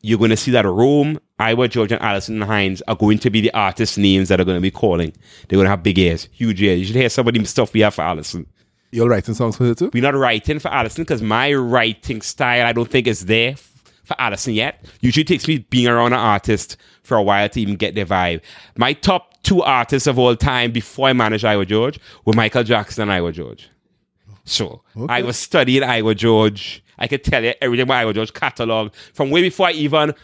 [0.00, 3.30] you're going to see that Rome, Iwer, George, and Alison and Hinds are going to
[3.30, 5.12] be the artist names that are going to be calling.
[5.48, 6.80] They're going to have big ears, huge ears.
[6.80, 8.46] You should hear some of the stuff we have for Alison.
[8.90, 9.90] You're writing songs for her too?
[9.92, 14.18] We're not writing for Alison because my writing style I don't think is there for
[14.18, 14.84] Alison yet.
[15.00, 18.40] Usually takes me being around an artist for a while to even get their vibe.
[18.76, 23.02] My top two artists of all time before I managed Iwer George were Michael Jackson
[23.02, 23.68] and Iwer George.
[24.44, 26.82] So I was studying Iwer George.
[26.98, 30.14] I could tell you everything about Iwer George catalog from way before I even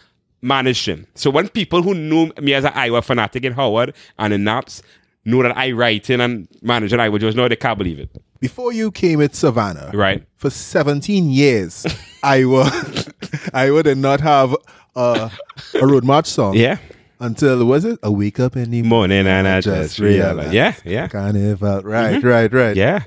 [0.43, 1.07] managed him.
[1.15, 4.83] So when people who knew me as an Iwer fanatic in Howard and in Naps
[5.25, 8.11] know that I write and manage an Iwer George, no, they can't believe it.
[8.41, 10.23] Before you came at Savannah, Right.
[10.37, 11.85] for 17 years,
[12.23, 12.65] Iwer,
[13.55, 14.55] Iwer did not have
[14.95, 15.31] a,
[15.75, 16.55] a road march song.
[16.55, 16.77] Yeah.
[17.21, 17.99] Until, was it?
[18.03, 20.53] A wake up in the morning and I just realized.
[20.53, 21.81] Yeah, yeah, Carnival.
[21.83, 22.77] Right, right, right.
[22.77, 23.05] yeah.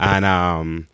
[0.00, 0.88] And um,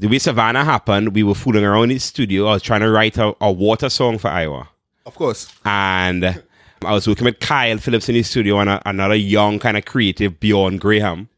[0.00, 2.46] the way Savannah happened, we were fooling around in the studio.
[2.46, 4.66] I was trying to write a, a water song for Iwer.
[5.04, 5.52] Of course.
[5.66, 9.76] And I was working with Kyle Phillips in the studio and a, another young kind
[9.76, 11.28] of creative, Bjorn Graham.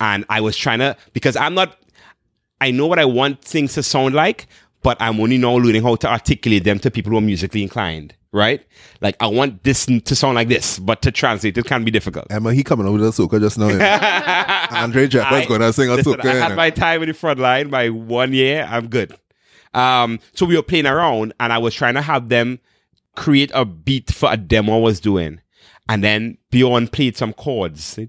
[0.00, 1.78] And I was trying to, because I'm not,
[2.60, 4.46] I know what I want things to sound like,
[4.84, 8.14] but I'm only now learning how to articulate them to people who are musically inclined,
[8.36, 8.64] right?
[9.00, 12.26] Like, I want this to sound like this, but to translate it can be difficult.
[12.30, 13.68] Emma, he coming over with a soca just now.
[13.68, 14.66] you know.
[14.78, 16.20] Andre going to sing a listen.
[16.20, 16.56] I had know.
[16.56, 17.70] my time in the front line.
[17.70, 19.16] My one year, I'm good.
[19.74, 22.60] Um, so we were playing around, and I was trying to have them
[23.16, 25.40] create a beat for a demo I was doing.
[25.88, 27.96] And then Bjorn played some chords.
[27.98, 28.08] I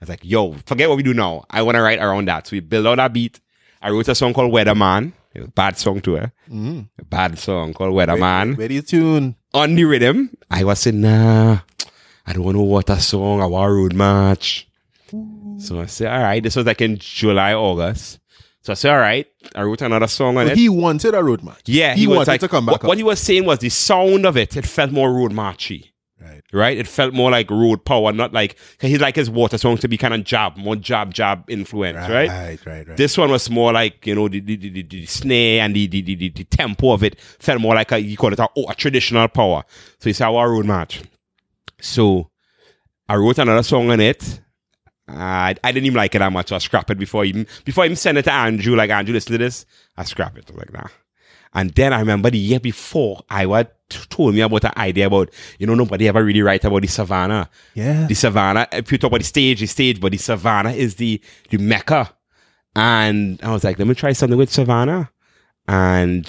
[0.00, 1.44] was like, yo, forget what we do now.
[1.50, 2.48] I want to write around that.
[2.48, 3.40] So we build out that beat.
[3.80, 5.12] I wrote a song called Weatherman.
[5.34, 6.22] It was a bad song to her.
[6.22, 6.28] Eh?
[6.48, 6.88] A mm.
[7.10, 9.36] bad song called Weatherman Where do you tune?
[9.52, 11.58] on the rhythm, I was saying, nah,
[12.26, 13.40] I don't want to water song.
[13.40, 14.68] I want road march.
[15.58, 16.42] So I said, all right.
[16.42, 18.18] This was like in July, August.
[18.62, 19.26] So I said, all right.
[19.54, 20.56] I wrote another song on it.
[20.56, 21.62] He wanted a road march.
[21.66, 22.88] yeah, he, was wanted like- to come back What, up.
[22.88, 24.56] what he was saying was the sound of it.
[24.56, 25.93] It felt more road marchy.
[26.54, 26.78] Right.
[26.78, 29.96] It felt more like road power, not like he'd like his water songs to be
[29.96, 32.28] kind of jab, more jab jab influence, right?
[32.28, 32.96] Right, right, right.
[32.96, 36.00] This one was more like you know the the, the, the, snare and the, the,
[36.00, 39.26] the, the, tempo of it felt more like a you call it a, a traditional
[39.26, 39.64] power.
[39.98, 41.02] So it's our road march.
[41.80, 42.30] So
[43.08, 44.40] I wrote another song on it.
[45.08, 47.48] I, I didn't even like it that much, so I scrapped it before I even
[47.64, 48.76] before I even send it to Andrew.
[48.76, 49.66] Like Andrew, listen to this.
[49.96, 50.44] I scrapped it.
[50.48, 50.88] I was like, nah.
[51.54, 55.30] And then I remember the year before, Iwer t- told me about an idea about,
[55.58, 57.48] you know, nobody ever really write about the savannah.
[57.74, 58.06] Yeah.
[58.06, 61.20] The savannah, if you talk about the stage, the stage, but the savannah is the,
[61.50, 62.12] the mecca.
[62.74, 65.10] And I was like, let me try something with savannah.
[65.68, 66.28] And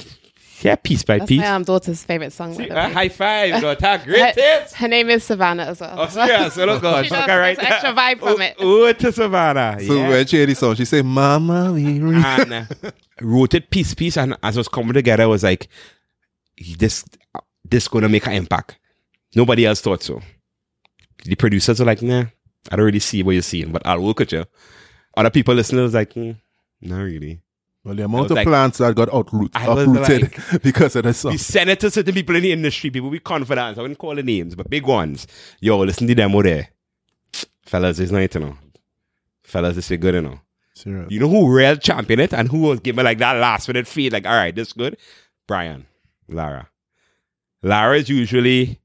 [0.61, 1.39] yeah, piece by That's piece.
[1.41, 2.55] my um, daughter's favorite song.
[2.55, 3.85] by the Uh, high five, daughter.
[3.87, 4.73] her, Great hits.
[4.75, 5.95] her name is Savannah as well.
[5.99, 6.57] Oh, serious?
[6.57, 7.03] Oh, God.
[7.05, 8.55] She does- there's extra vibe from it.
[8.59, 9.77] Oh, to Savannah.
[9.85, 10.09] So yeah.
[10.09, 12.65] when she heard the song, she say, Mama, we and uh,
[13.21, 15.67] wrote it piece piece and as it was coming together I was like
[16.77, 17.03] this
[17.63, 18.77] this gonna make an impact
[19.35, 20.21] nobody else thought so
[21.25, 22.25] the producers are like nah
[22.71, 24.45] I don't really see what you're seeing but I'll work with you
[25.17, 26.35] other people listening was like mm,
[26.81, 27.41] not really
[27.85, 31.31] Well, the amount of like- plants that got outroot, uprooted because of the song.
[31.33, 34.55] the senators certain people in the industry people with confidence I wouldn't call the names
[34.55, 35.27] but big ones
[35.61, 36.69] yo listen to them demo there
[37.63, 38.57] fellas it's not you know
[39.43, 40.39] fellas this is good you know
[40.75, 41.09] Serious.
[41.09, 44.11] You know who real champion it and who was giving like that last minute feed,
[44.11, 44.97] like, all right, this good?
[45.47, 45.85] Brian,
[46.27, 46.69] Lara.
[47.63, 48.81] Lara is usually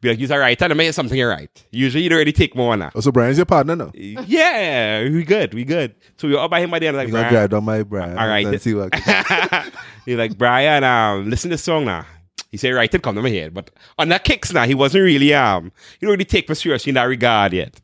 [0.00, 1.64] be like, you're right, and I make something you right.
[1.70, 2.90] Usually you don't really take more now.
[2.94, 3.90] Oh, so Brian's your partner now.
[3.94, 5.94] Yeah, we good, we good.
[6.16, 7.32] So we were up by him by the end, like, Brian.
[7.32, 8.16] drive down my Brian.
[8.16, 8.46] All right.
[8.46, 8.94] And see what
[10.06, 12.06] He's like, Brian, um, listen to this song now.
[12.50, 13.52] He said, right, it come to my head.
[13.52, 16.90] But on that kicks now, he wasn't really, um, he don't really take me seriously
[16.90, 17.80] in that regard yet.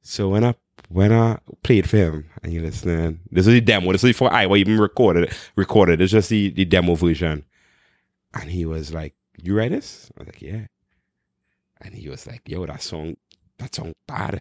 [0.00, 0.54] So when I,
[0.88, 3.92] when I played for him, and you listen, this is the demo.
[3.92, 5.50] This is before I even recorded it.
[5.54, 6.00] Recorded.
[6.00, 7.44] It's just the, the demo version.
[8.32, 10.10] And he was like, you write this?
[10.16, 10.66] I was like, yeah.
[11.80, 13.16] And he was like, yo, that song,
[13.58, 14.40] that song bad.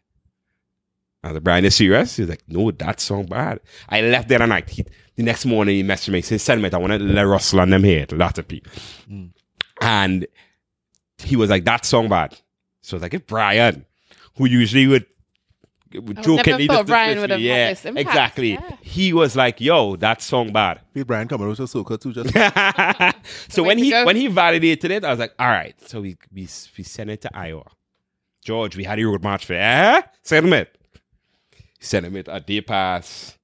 [1.24, 2.16] I was like, Brian, is serious?
[2.16, 3.60] He was like, no, that song bad.
[3.90, 4.70] I left there and night.
[4.70, 7.24] He, the next morning he messaged me, he said, send me, I want to let
[7.24, 8.72] Russell on them here, a lot of people.
[9.10, 9.32] Mm.
[9.82, 10.28] And
[11.18, 12.38] he was like, that song bad.
[12.82, 13.86] So I was like, if Brian,
[14.38, 15.06] who usually would,
[15.94, 18.08] would I would jokingly never thought Brian dismiss would me, have had yeah, this impact,
[18.08, 18.52] exactly.
[18.54, 18.76] yeah.
[18.82, 20.82] He was like, yo, that song bad.
[20.94, 22.14] Feel Brian coming out with soca too.
[22.14, 24.06] Just so when he go.
[24.06, 25.76] when he validated it, I was like, all right.
[25.88, 26.42] So we we
[26.78, 27.68] we sent it to Iwer.
[28.44, 30.02] George, we had a road march for eh?
[30.24, 30.78] Send him it.
[31.80, 33.37] Send him it a day pass.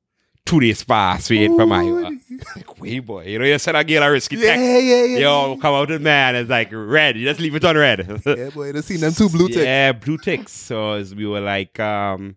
[0.46, 2.20] Two days pass, we ain't from Iwer.
[2.56, 3.26] Like, wait, boy.
[3.26, 4.46] You know, you send a girl a risky tech.
[4.46, 4.86] yeah, text.
[4.86, 5.18] yeah, yeah.
[5.20, 6.36] Yo, come out with man.
[6.36, 7.16] It's like red.
[7.16, 8.22] You just leave it on red.
[8.26, 8.74] yeah, boy.
[8.74, 9.62] They seen them two blue ticks.
[9.62, 10.52] Yeah, blue ticks.
[10.52, 12.36] So as we were like, um,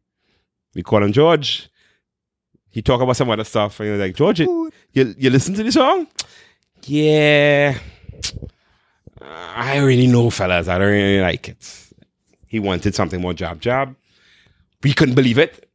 [0.74, 1.68] we call him George.
[2.70, 5.54] He talk about some other stuff, and he was like, George, you, you, you listen
[5.54, 6.06] to the song?
[6.84, 7.78] Yeah.
[9.20, 10.68] I already know, fellas.
[10.68, 11.90] I don't really like it.
[12.46, 13.96] He wanted something more job job.
[14.82, 15.68] We couldn't believe it.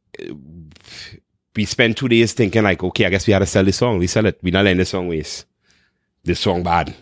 [1.54, 3.98] We spent two days thinking like, okay, I guess we had to sell this song.
[3.98, 4.38] We sell it.
[4.42, 5.44] We not letting this song waste.
[6.24, 6.94] This song bad.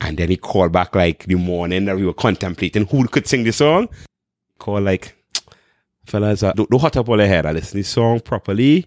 [0.00, 3.44] And then he called back like the morning that we were contemplating who could sing
[3.44, 3.88] the song.
[4.58, 5.16] Call like,
[6.04, 7.46] fellas, uh, don't, don't hot up all your head.
[7.46, 8.86] I listen to the song properly.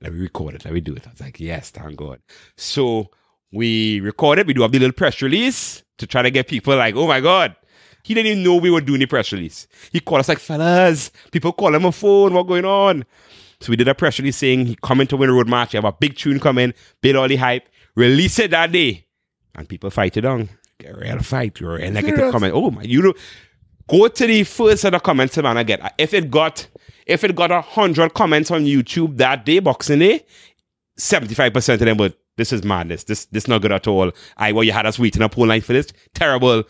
[0.00, 0.64] Let me record it.
[0.64, 1.06] Let me do it.
[1.06, 2.20] I was like, yes, thank God.
[2.56, 3.10] So
[3.52, 4.46] we recorded.
[4.46, 7.20] We do have the little press release to try to get people like, oh my
[7.20, 7.54] God.
[8.02, 9.68] He didn't even know we were doing the press release.
[9.92, 12.34] He called us like, fellas, people call him a phone.
[12.34, 13.04] What going on?
[13.62, 15.74] So we did a press release saying he coming to win a road march.
[15.74, 19.06] You have a big tune coming, build all the hype, release it that day.
[19.54, 20.48] And people fight it on.
[20.78, 22.32] Get a real fight, or a negative Serious?
[22.32, 22.54] comment.
[22.54, 23.14] Oh my, you know,
[23.88, 25.94] go to the first set of comments man I get.
[25.98, 26.66] If it got
[27.06, 30.24] if it got a hundred comments on YouTube that day, Boxing Day,
[30.96, 33.04] seventy five percent of them were this is madness.
[33.04, 34.10] This this not good at all.
[34.36, 35.88] I well you had us waiting up all night for this.
[36.14, 36.64] Terrible.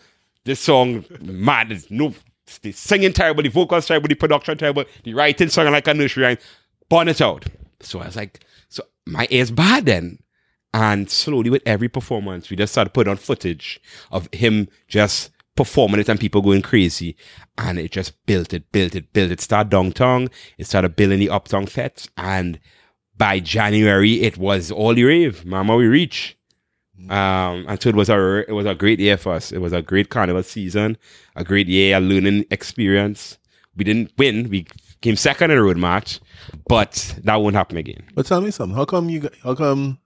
[0.45, 1.89] This song madness.
[1.89, 2.13] No
[2.61, 6.23] the singing terrible, the vocals terrible, the production terrible, the writing song like a nursery
[6.23, 6.37] rhyme.
[6.89, 7.45] Burn it out.
[7.79, 10.19] So I was like, so my ear's bad then.
[10.73, 13.79] And slowly with every performance, we just started putting on footage
[14.11, 17.15] of him just performing it and people going crazy.
[17.57, 19.39] And it just built it, built it, built it.
[19.41, 20.29] Started downtown.
[20.57, 22.07] It started building the up uptown fetes.
[22.17, 22.59] And
[23.15, 25.45] by January, it was all the rave.
[25.45, 26.37] Mama, we reach.
[27.09, 29.51] Um, and so it was a it was a great year for us.
[29.51, 30.97] It was a great carnival season,
[31.35, 33.37] a great year, a learning experience.
[33.75, 34.49] We didn't win.
[34.49, 34.67] We
[35.01, 36.19] came second in the road march,
[36.67, 38.03] but that won't happen again.
[38.15, 38.75] But tell me something.
[38.75, 39.29] How come you?
[39.43, 39.99] How come?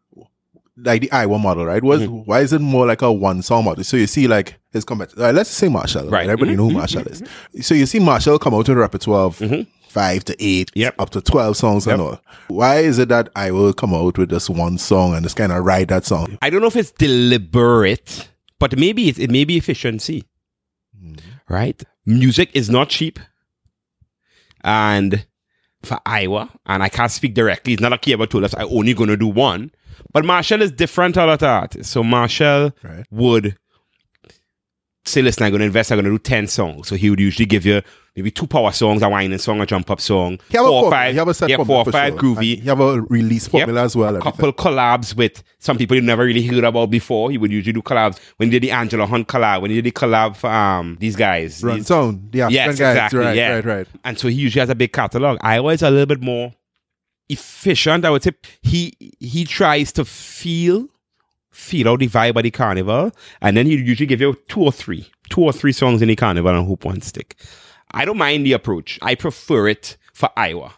[0.79, 1.83] Like the Iowa model, right?
[1.83, 2.17] Was mm-hmm.
[2.29, 3.83] why is it more like a one song model?
[3.83, 5.11] So you see, like his comment.
[5.17, 6.03] Right, uh, let's say Machel.
[6.03, 6.11] Right.
[6.11, 6.23] Right.
[6.25, 6.57] Everybody mm-hmm.
[6.57, 6.99] know who mm-hmm.
[6.99, 7.65] Machel is.
[7.65, 9.41] So you see Machel come out with a repertoire of
[9.87, 10.95] five to eight, Yep.
[10.99, 12.21] up to twelve songs and all.
[12.49, 15.51] Why is it that I will come out with just one song and just kind
[15.51, 16.37] of ride that song?
[16.43, 20.25] I don't know if it's deliberate, but maybe it's, it may be efficiency,
[21.49, 21.81] right?
[22.05, 23.19] Music is not cheap,
[24.63, 25.25] and
[25.87, 27.73] for Iwer, and I can't speak directly.
[27.73, 29.71] It's not like he ever told us I only going to do one.
[30.13, 31.85] But Machel is different out of that.
[31.85, 33.05] So Machel Right.
[33.11, 33.57] would
[35.07, 36.87] say, listen, I'm going to invest, I'm going to do 10 songs.
[36.87, 37.81] So he would usually give you
[38.15, 40.83] maybe two power songs, a whining song, a jump up song, He have a four
[40.85, 42.19] or five, He have a set yeah, four or five sure.
[42.21, 42.41] groovy.
[42.61, 43.85] He have a release formula Yep.
[43.85, 44.15] as well.
[44.15, 44.31] A everything.
[44.31, 47.29] couple collabs with some people you never really heard about before.
[47.31, 48.19] He would usually do collabs.
[48.37, 51.15] When he did the Angela Hunte collab, when he did the collab for um, these
[51.15, 51.63] guys.
[51.63, 52.73] Run these- African yes, guys.
[52.79, 53.19] exactly.
[53.19, 53.53] Right, yeah.
[53.55, 53.87] right, right.
[54.03, 55.37] And so he usually has a big catalog.
[55.41, 56.53] I always a little bit more
[57.29, 58.05] efficient.
[58.05, 60.87] I would say he he tries to feel
[61.57, 64.71] feel out the vibe of the carnival, and then he usually give you two or
[64.71, 67.35] three, two or three songs in the carnival and hoop one stick.
[67.91, 68.99] I don't mind the approach.
[69.01, 70.71] I prefer it for Iwer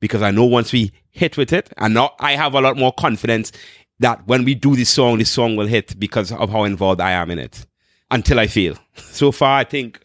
[0.00, 2.92] because I know once we hit with it, and now I have a lot more
[2.92, 3.52] confidence
[4.00, 7.12] that when we do this song, this song will hit because of how involved I
[7.12, 7.66] am in it.
[8.10, 8.74] Until I fail.
[8.94, 10.00] So far, I think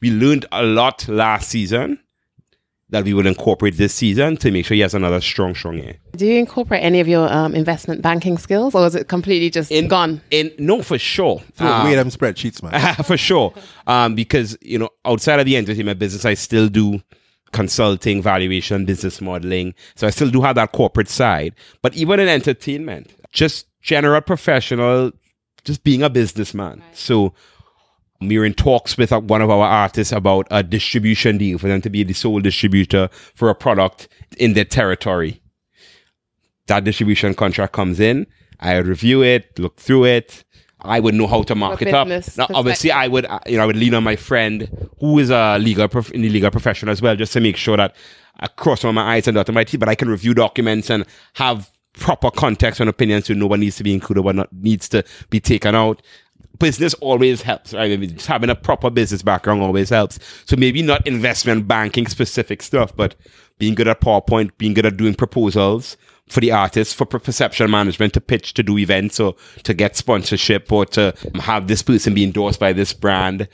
[0.00, 1.98] we learned a lot last season
[2.90, 5.96] that we will incorporate this season to make sure he has another strong, strong year.
[6.16, 9.70] Do you incorporate any of your um, investment banking skills, or is it completely just
[9.70, 10.22] In- gone?
[10.30, 11.40] In no, for sure.
[11.54, 12.94] Throw Um, away them spreadsheets, man.
[13.04, 13.52] for sure.
[13.86, 17.00] Um, because you know, outside of the entertainment business, I still do
[17.52, 19.74] consulting, valuation, business modeling.
[19.94, 21.54] So I still do have that corporate side.
[21.82, 25.12] But even in entertainment, just general professional,
[25.64, 26.82] just being a businessman.
[26.92, 27.34] So
[28.20, 31.80] we're in talks with uh, one of our artists about a distribution deal for them
[31.82, 35.40] to be the sole distributor for a product in their territory.
[36.66, 38.26] That distribution contract comes in.
[38.60, 40.44] I review it, look through it.
[40.80, 42.06] I would know how to mark it up.
[42.36, 45.30] Now, obviously, I would, uh, you know, I would lean on my friend who is
[45.30, 47.96] a legal prof- in the legal profession as well, just to make sure that
[48.38, 49.76] I cross all my eyes and dot my T.
[49.76, 51.04] But I can review documents and
[51.34, 54.88] have proper context and opinions, so no one needs to be included, what not needs
[54.90, 56.00] to be taken out
[56.58, 57.98] business always helps, right?
[57.98, 60.18] Mean, just having a proper business background always helps.
[60.46, 63.14] So maybe not investment banking specific stuff, but
[63.58, 65.96] being good at PowerPoint, being good at doing proposals
[66.28, 70.70] for the artists, for perception management, to pitch, to do events, or to get sponsorship,
[70.70, 73.48] or to have this person be endorsed by this brand.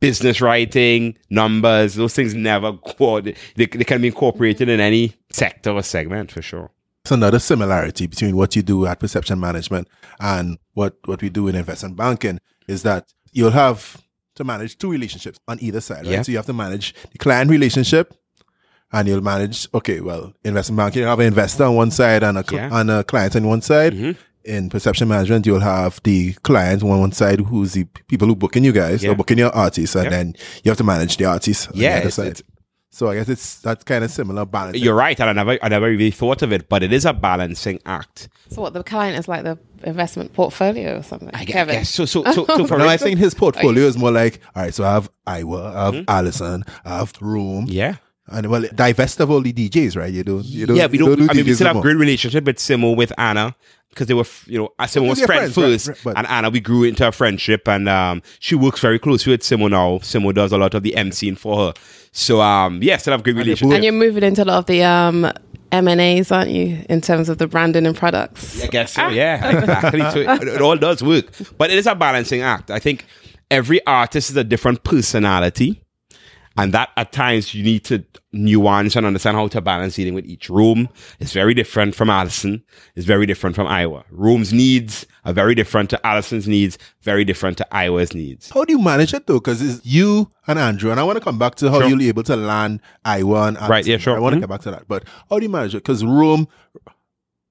[0.00, 2.72] Business writing, numbers, those things never.
[2.98, 6.70] They, they can be incorporated in any sector or segment for sure.
[7.04, 9.88] It's another similarity between what you do at perception management
[10.20, 14.02] and what, what we do in investment banking is that you'll have
[14.36, 16.12] to manage two relationships on either side, right?
[16.12, 16.22] Yeah.
[16.22, 18.14] So you have to manage the client relationship
[18.90, 22.38] and you'll manage, okay, well, investment banking, you have an investor on one side and
[22.38, 22.68] a, Yeah.
[22.68, 22.74] Mm-hmm.
[22.76, 24.16] and a client on one side.
[24.44, 28.64] In perception management, you'll have the client on one side who's the people who booking
[28.64, 29.10] you guys Yeah.
[29.10, 30.10] or booking your artists, and Yeah.
[30.10, 32.26] then you have to manage the artists on Yeah, the other side.
[32.28, 32.42] it's-
[32.94, 34.78] so I guess it's that's kind of similar balance.
[34.78, 37.12] You're right, and I never, I never really thought of it, but it is a
[37.12, 38.28] balancing act.
[38.50, 41.30] So what the client is like the investment portfolio or something.
[41.34, 41.74] I gu- Kevin.
[41.76, 42.04] guess so.
[42.04, 44.84] So, so, so for No, I think his portfolio is more like, all right, so
[44.84, 47.72] I have Iwer, I have Alison, I have Rome, Mm-hmm.
[47.72, 47.96] yeah,
[48.28, 50.12] and well, divest of all the DJs, right?
[50.12, 50.86] You don't, you don't, yeah.
[50.86, 51.18] We you don't.
[51.18, 51.82] do I mean, we still have anymore.
[51.82, 53.54] great relationship with Simmo, with Anna,
[53.90, 56.26] because they were, you know, uh, Simmo was friend friends, right, first, right, but- and
[56.26, 59.98] Anna we grew into a friendship, and um, she works very closely with Simmo now.
[59.98, 61.74] Simmo does a lot of the emceeing for her,
[62.12, 63.74] so um, yeah, still have great relationship.
[63.74, 65.30] and you're moving into a lot of the um,
[65.70, 68.62] M and A's, aren't you, in terms of the branding and products?
[68.64, 69.08] I guess so.
[69.08, 70.00] Yeah, exactly.
[70.00, 71.26] so it, it all does work,
[71.58, 72.70] but it is a balancing act.
[72.70, 73.04] I think
[73.50, 75.83] every artist is a different personality,
[76.56, 80.24] and that at times you need to nuance and understand how to balance dealing with
[80.26, 80.88] each room.
[81.20, 82.62] It's very different from Alison.
[82.94, 84.04] It's very different from Iwer.
[84.10, 86.78] Rome's needs are very different to Alison's needs.
[87.02, 88.50] Very different to Iwer's needs.
[88.50, 89.38] How do you manage it though?
[89.40, 91.88] Because it's you and Andrew, and I want to come back to how Sure.
[91.88, 94.16] you're able to land Iwer and Right, yeah, sure.
[94.16, 94.42] I want to Mhm.
[94.42, 95.78] come back to that, but how do you manage it?
[95.78, 96.48] Because Rome.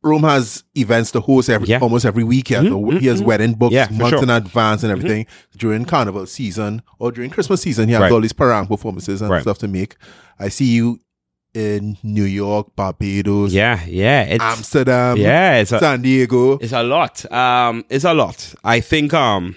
[0.03, 1.79] Rome has events to host every Yeah.
[1.79, 2.49] almost every week.
[2.49, 3.25] He has, Mhm, a- he has mhm.
[3.25, 4.19] wedding books Yeah, months sure.
[4.19, 4.23] Mm-hmm.
[4.23, 5.25] in advance and everything.
[5.57, 8.11] During carnival season or during Christmas season, he has Right.
[8.11, 9.41] all these parang performances and Right.
[9.41, 9.95] stuff to make.
[10.39, 10.99] I see you
[11.53, 14.37] in New York, Barbados, Yeah, yeah.
[14.41, 15.57] Amsterdam, yeah.
[15.59, 16.57] It's a, San Diego.
[16.57, 17.31] It's a lot.
[17.31, 18.55] Um, it's a lot.
[18.63, 19.55] I think um,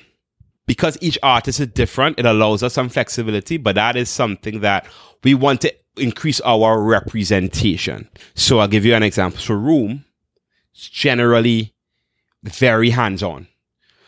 [0.67, 4.87] because each artist is different, it allows us some flexibility, but that is something that
[5.25, 8.09] we want to increase our representation.
[8.35, 9.41] So I'll give you an example.
[9.41, 10.05] So Rome
[10.77, 11.75] generally
[12.43, 13.49] very hands-on.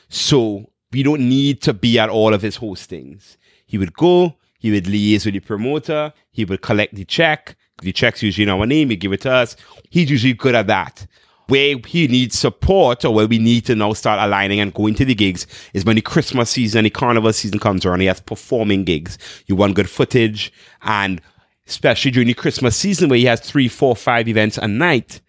[0.09, 3.37] So we don't need to be at all of his hostings.
[3.67, 7.57] He would go, he would liaise with the promoter, he would collect the check.
[7.83, 9.57] The check's usually in our name, he give it to us.
[9.89, 11.07] He's usually good at that.
[11.47, 15.05] Where he needs support or where we need to now start aligning and going to
[15.05, 18.01] the gigs is when the Christmas season, the carnival season comes around.
[18.01, 19.17] He has performing gigs.
[19.47, 20.53] You want good footage
[20.83, 21.23] and
[21.67, 25.21] especially during the Christmas season where he has three, four, five events a night.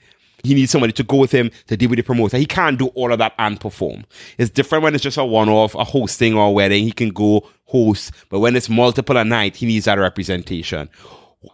[0.43, 2.37] He needs somebody to go with him to deal with the promoter.
[2.37, 4.05] He can't do all of that and perform.
[4.37, 6.83] It's different when it's just a one-off, a hosting or a wedding.
[6.83, 10.89] He can go host, but when it's multiple a night, he needs that representation.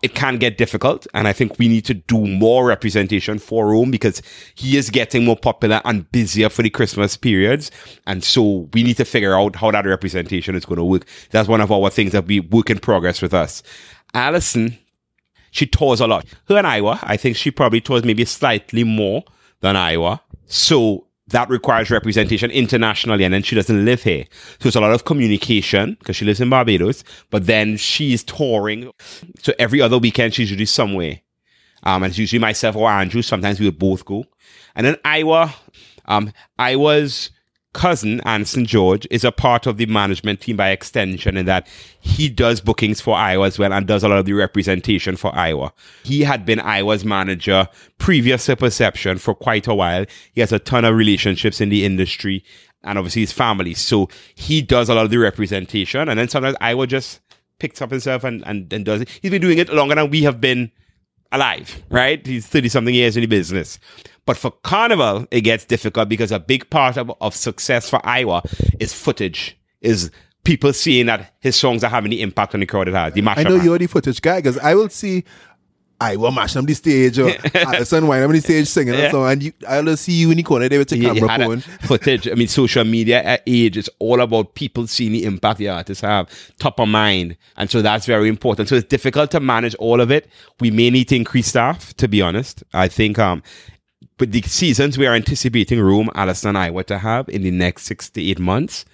[0.01, 1.05] it can get difficult.
[1.13, 4.21] And I think we need to do more representation for Rome because
[4.55, 7.71] he is getting more popular and busier for the Christmas periods.
[8.07, 11.05] And so we need to figure out how that representation is going to work.
[11.31, 13.61] That's one of our things that we work in progress with us.
[14.13, 14.77] Alison,
[15.55, 16.25] she tours a lot.
[16.49, 19.23] Her and Iwer, I think she probably tours maybe slightly more
[19.61, 20.19] than Iwer.
[20.47, 24.25] So that requires representation internationally and then she doesn't live here.
[24.59, 28.91] So it's a lot of communication because she lives in Barbados, but then she's touring.
[29.41, 31.21] So every other weekend she's usually somewhere.
[31.83, 33.21] Um, and it's usually myself or Andrew.
[33.21, 34.25] Sometimes we would both go.
[34.75, 35.53] And then Iwer,
[36.05, 37.31] um, Iwer's
[37.75, 41.67] cousin, Anson George, is a part of the management team by extension in that
[41.99, 45.31] he does bookings for Iwer as well and does a lot of the representation for
[45.33, 45.71] Iwer.
[46.03, 47.67] He had been Iwer's manager
[47.97, 50.05] previous to Perception for quite a while.
[50.31, 52.45] He has a ton of relationships in the industry
[52.83, 53.73] and obviously his family.
[53.73, 56.07] So he does a lot of the representation.
[56.07, 57.19] And then sometimes Iwer just
[57.59, 59.09] picks up himself and, and, and does it.
[59.21, 60.71] He's been doing it longer than we have been
[61.33, 62.25] alive, right?
[62.25, 63.79] He's 30 something years in the business.
[64.25, 68.41] But for Carnival, it gets difficult because a big part of, of success for Iwer
[68.79, 70.09] is footage, is
[70.43, 73.13] people seeing that his songs are having the impact on the crowd it has.
[73.13, 75.23] The I know you're the footage guy because I will see
[76.01, 78.99] Iwer mash on the stage or Alison Wine on the stage singing Yeah.
[79.03, 79.25] and so.
[79.25, 81.59] And you, I'll see you in the corner there with You- you camera a phone.
[81.81, 82.27] footage.
[82.27, 86.01] I mean, social media at age is all about people seeing the impact the artists
[86.01, 87.37] have, top of mind.
[87.57, 88.69] And so that's very important.
[88.69, 90.27] So it's difficult to manage all of it.
[90.59, 92.63] We may need to increase staff, to be honest.
[92.73, 93.41] I think, um,
[94.17, 97.83] but the seasons we are anticipating Rome, Alison and Iwer to have in the next
[97.83, 98.85] six to eight months,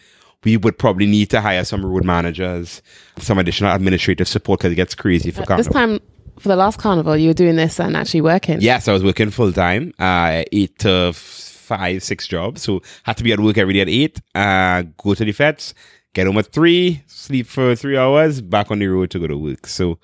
[0.43, 2.81] we would probably need to hire some road managers,
[3.19, 5.63] some additional administrative support because it gets crazy for This Carnival.
[5.63, 5.99] This time,
[6.39, 8.59] for the last carnival, you were doing this and actually working.
[8.61, 12.63] Yes, I was working full time, uh, eight to five, six jobs.
[12.63, 14.19] So had to be at work every day at eight.
[14.33, 15.73] Uh, go to the fetes,
[16.13, 19.37] get home at three, sleep for three hours, back on the road to go to
[19.37, 19.67] work.
[19.67, 19.99] So,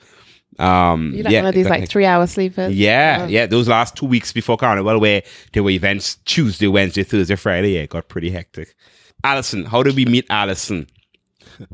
[0.59, 2.73] um, You like yeah, one of these that- like three hour sleepers?
[2.73, 3.27] yeah, Oh.
[3.27, 3.45] yeah.
[3.45, 7.81] Those last two weeks before Carnival, where there were events Tuesday, Wednesday, Thursday, Friday, yeah,
[7.81, 8.75] it got pretty hectic.
[9.23, 10.87] Alison, how did we meet Alison?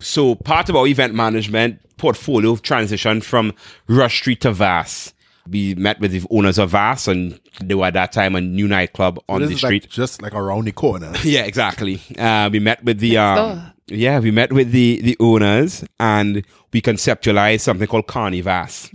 [0.00, 3.52] so part of our event management portfolio transitioned from
[3.88, 5.12] Rush Street to Vass.
[5.48, 8.66] We met with the owners of Vass, and they were at that time a new
[8.66, 9.82] nightclub on This the is street.
[9.84, 11.12] like just like around the corner.
[11.22, 12.00] Yeah, exactly.
[12.18, 13.72] Uh, we met with the um, door.
[13.86, 18.90] Yeah, we met with the the owners and we conceptualized something called Carnivas.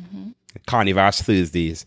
[0.65, 1.85] Carnivas Thursdays.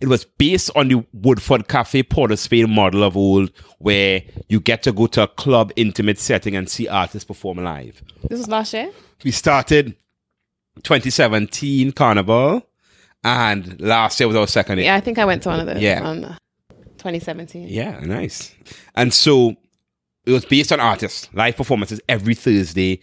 [0.00, 4.58] It was based on the Woodford Cafe Port of Spain model of old, where you
[4.58, 8.02] get to go to a club intimate setting and see artists perform live.
[8.28, 8.90] This was last year?
[9.24, 9.94] We started
[10.82, 12.66] 2017 Carnival,
[13.22, 14.86] and last year was our second year.
[14.86, 16.02] Yeah, I think I went to one of those Yeah.
[16.02, 16.36] on uh,
[16.98, 17.68] 2017.
[17.68, 18.52] Yeah, nice.
[18.96, 19.56] And so
[20.26, 23.00] it was based on artists, live performances every Thursday.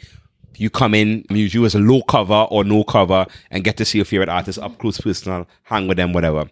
[0.57, 3.97] You come in, usually as a low cover or no cover, and get to see
[3.97, 6.49] your favorite artist up close, personal, hang with them, whatever.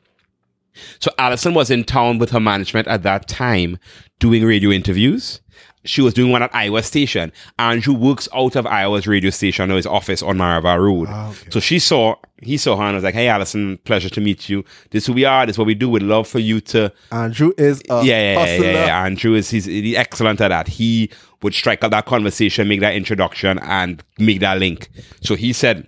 [1.00, 3.80] So Alison was in town with her management at that time
[4.20, 5.42] doing radio interviews.
[5.86, 7.32] She was doing one at Iwer Station.
[7.60, 11.08] Andrew works out of Iwer's radio station or his office on Maraval Road.
[11.10, 14.50] Ah, so she saw, he saw her and was like, Hey, Alison, pleasure to meet
[14.50, 14.66] you.
[14.92, 15.46] This is who we are.
[15.46, 15.90] This is what we do.
[15.90, 19.06] We'd love for you to Andrew is a yeah, yeah, yeah, yeah, yeah.
[19.06, 20.68] Andrew is he's, he's excellent at that.
[20.68, 21.10] He
[21.42, 24.90] would strike up that conversation, make that introduction, and make that link.
[25.22, 25.88] So he said,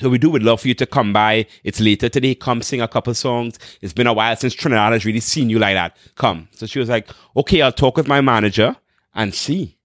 [0.00, 0.30] "So we do.
[0.30, 1.46] Would love for you to come by.
[1.64, 2.34] It's later today.
[2.36, 3.58] Come sing a couple songs.
[3.82, 5.96] It's been a while since Trinidad has really seen you like that.
[6.14, 8.76] Come." So she was like, "Okay, I'll talk with my manager
[9.14, 9.76] and see."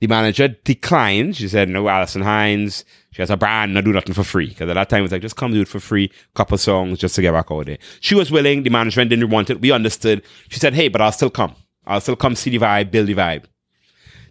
[0.00, 1.36] The manager declined.
[1.36, 2.84] She said, "No, Alison Hinds.
[3.12, 3.72] She has a brand.
[3.72, 5.60] Not do nothing for free." Because at that time, it was like, "Just come do
[5.62, 6.10] it for free.
[6.34, 8.64] Couple songs just to get back out there." She was willing.
[8.64, 9.60] The management didn't want it.
[9.60, 10.22] We understood.
[10.48, 11.54] She said, "Hey, but I'll still come.
[11.86, 13.44] I'll still come see the vibe, build the vibe."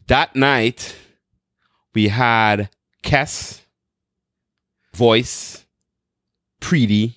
[0.07, 0.95] That night,
[1.95, 2.69] we had
[3.03, 3.61] Kes,
[4.93, 5.65] Voice,
[6.61, 7.15] Preedy.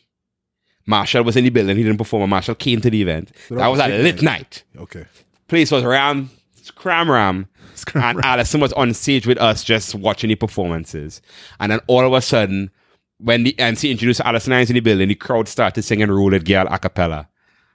[0.89, 1.77] Machel was in the building.
[1.77, 2.31] He didn't perform.
[2.31, 3.33] Machel came to the event.
[3.51, 5.05] that was a lit night Okay.
[5.49, 6.31] place was ram,
[6.67, 7.49] scram ram.
[7.75, 8.25] Scram and ram.
[8.25, 11.23] Alison was on stage with us just watching the performances.
[11.61, 12.71] And then all of a sudden,
[13.19, 16.45] when the MC introduced Alison Hinds in the building, the crowd started singing Roll It
[16.45, 17.29] Girl a cappella.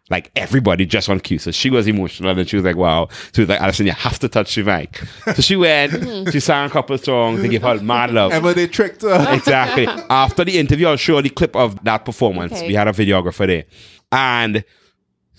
[0.09, 1.39] Like everybody just on cue.
[1.39, 3.07] So she was emotional and she was like, wow.
[3.33, 5.01] She was like, Alison, you have to touch the mic.
[5.35, 8.33] So she went, she sang a couple of songs, they gave her mad love.
[8.33, 9.33] Emma, they tricked her.
[9.33, 9.85] Exactly.
[10.09, 12.51] After the interview, I'll show the clip of that performance.
[12.53, 12.67] Okay.
[12.67, 13.63] We had a videographer there.
[14.11, 14.65] And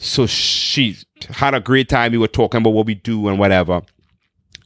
[0.02, 0.96] so she
[1.30, 2.12] had a great time.
[2.12, 3.82] We were talking about what we do and whatever.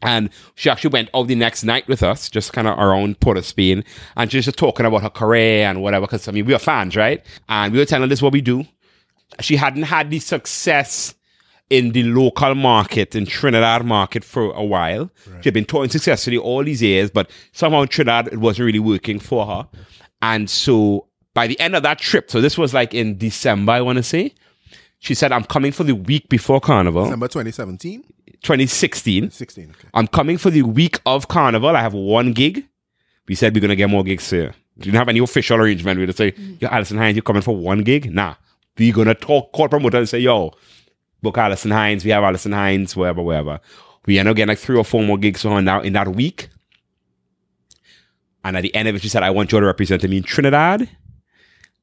[0.03, 3.37] And she actually went out the next night with us, just kind of around Port
[3.37, 3.85] of Spain.
[4.17, 6.07] And she was just talking about her career and whatever.
[6.07, 7.25] Because, I mean, we were fans, right?
[7.49, 8.65] And we were telling her this is what we do.
[9.41, 11.15] She hadn't had the success
[11.69, 15.11] in the local market, in Trinidad market for a while.
[15.25, 18.79] She had been touring successfully all these years, but somehow in Trinidad, it wasn't really
[18.79, 19.69] working for her.
[20.23, 23.81] And so by the end of that trip, so this was like in December, I
[23.81, 24.35] want to say,
[24.99, 28.03] she said, I'm coming for the week before Carnival, December 2017,
[28.43, 29.31] 2016.
[29.31, 29.71] 16.
[29.71, 29.89] Okay.
[29.95, 31.77] I'm coming for the week of Carnival.
[31.77, 32.67] I have one gig.
[33.29, 34.55] We said we're going to get more gigs here.
[34.77, 35.99] We didn't have any official arrangement.
[35.99, 36.61] We just say, mm.
[36.61, 38.13] yo, Alison Hinds, you're coming for one gig?
[38.13, 38.35] Nah.
[38.79, 40.53] We're going to talk, call promoter and say, yo,
[41.23, 42.05] book Alison Hinds.
[42.05, 43.61] We have Alison Hinds, wherever, wherever.
[44.07, 46.51] We end up getting like three or four more gigs on now in that week.
[48.45, 50.23] And at the end of it, she said, I want you to represent me in
[50.23, 50.89] Trinidad.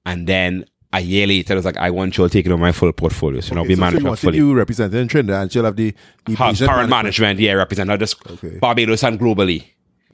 [0.05, 2.59] And then a year later, it was like, I want you to take it on
[2.59, 3.41] my full portfolio.
[3.41, 4.37] So now Okay, we so manage she fully.
[4.37, 5.93] you represented in Trinidad, and she'll have the,
[6.25, 8.59] the Her current management, yeah, represent not just Okay.
[8.59, 9.63] Barbados and globally.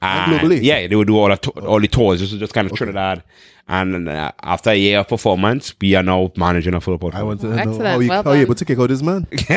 [0.02, 0.60] And And, globally?
[0.62, 2.20] Yeah, they would do all the, to- all the tours.
[2.20, 3.22] This is just kind of Trinidad.
[3.68, 7.24] And uh, after a year of performance, we are now managing a full portfolio.
[7.24, 7.56] I portfolio.
[7.56, 7.86] want to know Excellent.
[7.94, 8.46] how you, Well how you done.
[8.46, 9.26] able to kick out this man.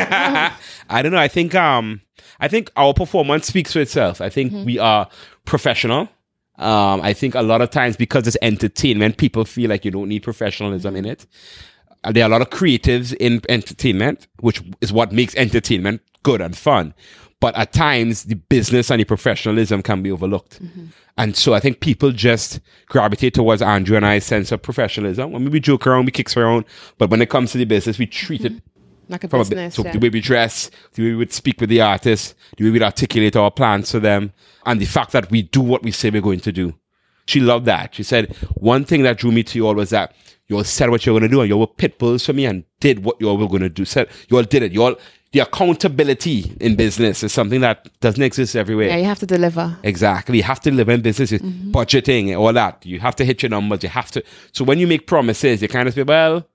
[0.90, 1.18] I don't know.
[1.18, 2.02] I think um
[2.40, 4.22] I think our performance speaks for itself.
[4.22, 5.08] I think we are
[5.46, 6.10] professional.
[6.58, 10.10] Um, I think a lot of times because it's entertainment, people feel like you don't
[10.10, 11.26] need professionalism in it.
[12.04, 16.42] Uh, there are a lot of creatives in entertainment, which is what makes entertainment good
[16.42, 16.94] and fun.
[17.40, 20.62] But at times, the business and the professionalism can be overlooked.
[21.18, 25.32] And so I think people just gravitate towards Andrew and I's sense of professionalism.
[25.32, 26.64] When we joke around, we kick around.
[26.98, 28.54] But when it comes to the business, we treat it
[29.10, 29.76] Like a from a business.
[29.76, 29.92] so yeah.
[29.92, 32.74] the way we dress, the way we would speak with the artists, the way we
[32.74, 34.34] would articulate our plans to them,
[34.66, 36.74] and the fact that we do what we say we're going to do.
[37.26, 37.96] She loved that.
[37.96, 40.14] She said one thing that drew me to you all was that
[40.48, 42.26] you all said what you were going to do, and you all were pit bulls
[42.26, 43.86] for me and did what you all were going to do.
[43.86, 44.72] Said you all did it.
[44.72, 44.96] You all
[45.34, 48.90] the accountability in business is something that doesn't exist everywhere.
[48.90, 49.76] yeah, you have to deliver.
[49.82, 50.38] Exactly.
[50.38, 51.72] You have to live in business, mm-hmm.
[51.72, 52.86] budgeting, all that.
[52.86, 53.82] You have to hit your numbers.
[53.82, 54.24] You have to.
[54.52, 56.48] So when you make promises, you kind of say, well,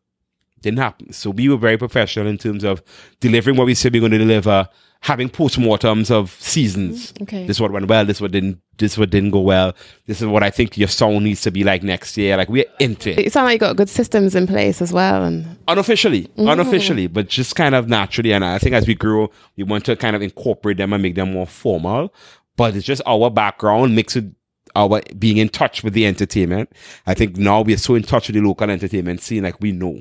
[0.63, 1.13] didn't happen.
[1.13, 2.83] So we were very professional in terms of
[3.21, 4.69] delivering what we said we are going to deliver,
[5.01, 7.13] having postmortems of seasons.
[7.13, 7.23] Mm-hmm.
[7.25, 7.47] Okay.
[7.47, 8.05] This is what went well.
[8.05, 8.61] This is what didn't.
[8.77, 9.75] This is what didn't go well.
[10.07, 12.37] This is what I think your song needs to be like next year.
[12.37, 15.25] Like we're into it It sounds like you got good systems in place as well.
[15.25, 16.49] And unofficially, mm-hmm.
[16.49, 18.33] unofficially, but just kind of naturally.
[18.33, 21.17] And I think as we grow, we want to kind of incorporate them and make
[21.17, 22.15] them more formal.
[22.57, 24.35] But it's just our background mixed with
[24.77, 26.71] our being in touch with the entertainment.
[27.07, 30.01] I think now we're so in touch with the local entertainment scene, like we know.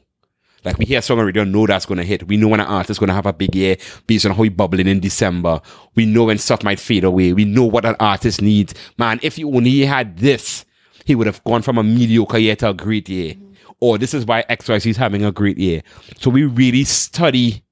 [0.68, 2.28] Like we hear a song we don't know that's gonna hit.
[2.28, 4.50] We know when an artist is gonna have a big year based on how he
[4.50, 5.62] bubbling in December.
[5.96, 7.32] We know when stuff might fade away.
[7.32, 8.74] We know what an artist needs.
[8.98, 10.66] Man, if he only had this,
[11.06, 13.36] he would have gone from a mediocre year to a great year.
[13.80, 15.84] Or this is why XYZ is having a great year.
[16.20, 17.64] So we really study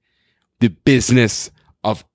[0.62, 1.52] the business
[1.84, 2.06] of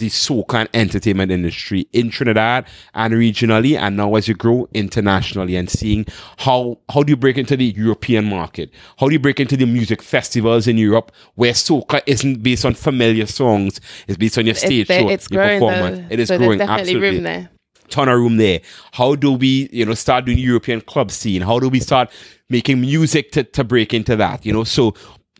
[0.00, 5.56] the soca and entertainment industry in Trinidad and regionally, and now as you grow internationally
[5.56, 6.04] and seeing
[6.38, 8.70] how how do you break into the European market?
[8.98, 12.74] How do you break into the music festivals in Europe where soca isn't based on
[12.74, 15.60] familiar songs, it's based on your stage show, it's your growing.
[15.60, 15.98] performance.
[15.98, 17.50] Though, It is so growing There's definitely absolutely room there.
[17.88, 18.60] ton of room there.
[18.92, 21.42] How do we, you know, start doing European club scene?
[21.42, 22.10] How do we start
[22.48, 24.46] making music to, to break into that?
[24.46, 24.94] You know, so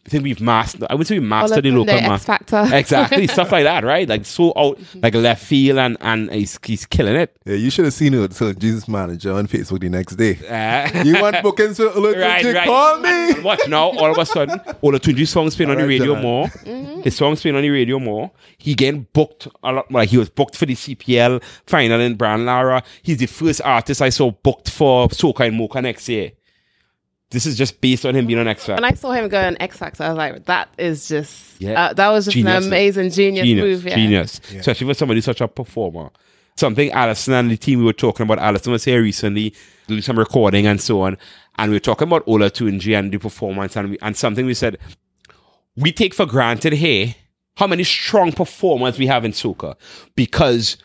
[0.07, 0.85] I think we've mastered.
[0.89, 2.25] I would say we mastered the Olatunji local X.
[2.25, 2.69] Factor.
[2.73, 4.09] exactly, stuff like that, right?
[4.09, 7.37] Like so out, like left field, and and he's, he's killing it.
[7.45, 8.33] Yeah, you should have seen it.
[8.33, 10.39] So Jesus manager on Facebook the next day.
[10.51, 12.23] Uh, You want bookings for Olatunji?
[12.23, 12.67] right, right.
[12.67, 13.31] Call me.
[13.35, 16.23] And Watch now, all of a sudden, Olatunji's songs playing on the radio John.
[16.23, 16.49] more.
[17.05, 18.31] His songs playing on the radio more.
[18.59, 19.93] He getting booked a lot.
[19.93, 22.83] Like he was booked for the CPL final in Brian Lara.
[23.03, 26.33] He's the first artist I saw booked for Soca and Mocha next year.
[27.31, 28.83] This is just based on him being on X Factor.
[28.83, 31.85] When I saw him go on X Factor, I was like, that is just, Yeah.
[31.87, 32.65] uh, that was just Genius.
[32.65, 33.85] an amazing genius, genius, move.
[33.87, 33.95] Yeah.
[33.95, 34.41] genius.
[34.53, 36.11] Especially for somebody such a performer.
[36.57, 38.41] Something Alison and the team we were talking about.
[38.41, 39.55] Alison was here recently
[39.87, 41.17] doing some recording and so on,
[41.57, 44.77] and we were talking about Olatunji and the performance, and we, and something we said
[45.77, 47.15] we take for granted here
[47.57, 49.77] how many strong performers we have in soca
[50.17, 50.77] because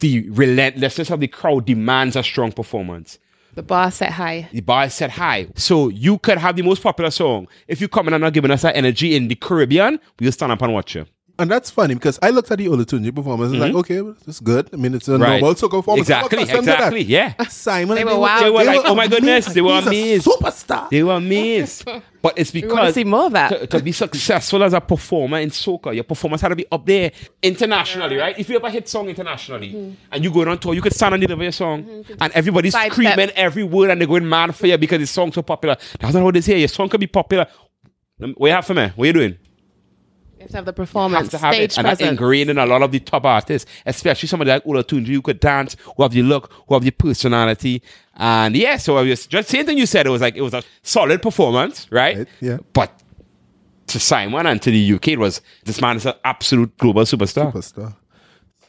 [0.00, 3.18] the relentlessness of the crowd demands a strong performance.
[3.58, 4.48] The bar set high.
[4.52, 5.48] The bar set high.
[5.56, 7.48] So you could have the most popular song.
[7.66, 10.52] If you come in and not giving us that energy in the Caribbean, we'll stand
[10.52, 11.06] up and watch you.
[11.40, 14.40] And that's funny because I looked at the Olatunji performance and like, okay, well, it's
[14.40, 14.68] good.
[14.72, 15.22] I mean, it's a Mm-hmm.
[15.22, 15.40] Right.
[15.40, 16.08] normal soca performance.
[16.08, 16.58] Exactly, I'm that.
[16.58, 17.34] exactly, yeah.
[17.44, 18.44] Simon, They and were wild.
[18.44, 19.54] They were like, oh my goodness, amazing.
[19.54, 20.26] they were He's amazed.
[20.26, 20.90] superstar.
[20.90, 21.88] They were amazed.
[22.20, 23.48] But it's We because see more of that.
[23.50, 26.84] to, to be successful as a performer in soca, your performance had to be up
[26.84, 27.12] there
[27.44, 28.36] internationally, right?
[28.36, 31.20] If you ever hit song internationally and you go on tour, you could stand and
[31.22, 33.32] deliver your song, and everybody's Side screaming step.
[33.36, 35.76] every word and they're going mad for you because the song's so popular.
[36.00, 36.58] That's not what it is here.
[36.58, 37.46] Your song could be popular.
[38.18, 38.88] What you have for me?
[38.96, 39.38] What you doing?
[40.50, 41.78] You have to have the have performance, to have stage it.
[41.78, 42.18] And that's presence.
[42.20, 45.76] ingrained in a lot of the top artists, especially somebody like Olatunji who could dance,
[45.96, 47.82] who have the look, who have the personality.
[48.16, 50.06] And yeah, so I was just same thing you said.
[50.06, 52.18] It was like it was a solid performance, right?
[52.18, 52.58] Right, yeah.
[52.72, 52.92] But
[53.88, 57.52] to Simon and to the UK, it was this man is an absolute global superstar.
[57.52, 57.94] Superstar.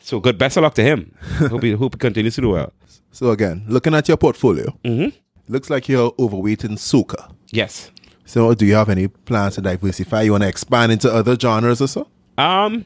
[0.01, 1.13] So good, best of luck to him.
[1.21, 2.73] hope he hope he continues to do well.
[3.11, 5.17] So again, looking at your portfolio, Mm-hmm.
[5.51, 7.31] looks like you're overweight in soca.
[7.51, 7.91] Yes.
[8.29, 10.21] So, do you have any plans to diversify?
[10.21, 12.07] You want to expand into other genres or so?
[12.37, 12.85] Um,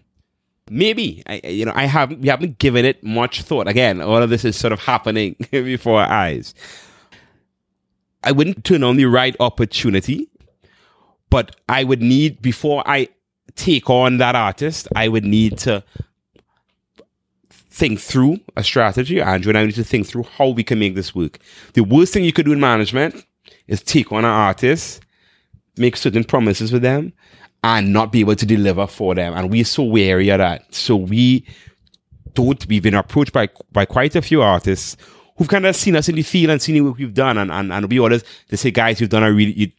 [0.70, 3.68] maybe I, you know I haven't we haven't given it much thought.
[3.68, 6.56] Again, all of this is sort of happening before our eyes.
[8.24, 10.30] I wouldn't turn on the right opportunity,
[11.30, 13.10] but I would need before I
[13.58, 15.84] take on that artist, I would need to
[17.50, 19.20] think through a strategy.
[19.20, 21.40] Andrew and I need to think through how we can make this work.
[21.74, 23.26] The worst thing you could do in management
[23.68, 25.03] is take on an artist,
[25.78, 27.14] make certain promises with them,
[27.64, 29.34] and not be able to deliver for them.
[29.34, 30.74] And we're so wary of that.
[30.74, 31.46] So we
[32.34, 34.98] don't, we've been approached by by quite a few artists
[35.38, 37.38] who've kind of seen us in the field and seen what we've done.
[37.38, 39.72] And, and, and we always, they say, guys, you've done a really, you,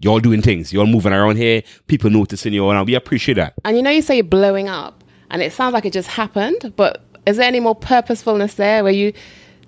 [0.00, 3.54] you're doing things, you're moving around here, people noticing you, and we appreciate that.
[3.64, 6.72] And you know, you say you're blowing up, and it sounds like it just happened,
[6.76, 9.12] but is there any more purposefulness there where you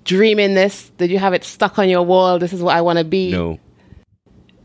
[0.03, 0.89] dreaming this?
[0.97, 2.37] Did you have it stuck on your wall?
[2.37, 3.31] This is what I want to be.
[3.31, 3.59] No.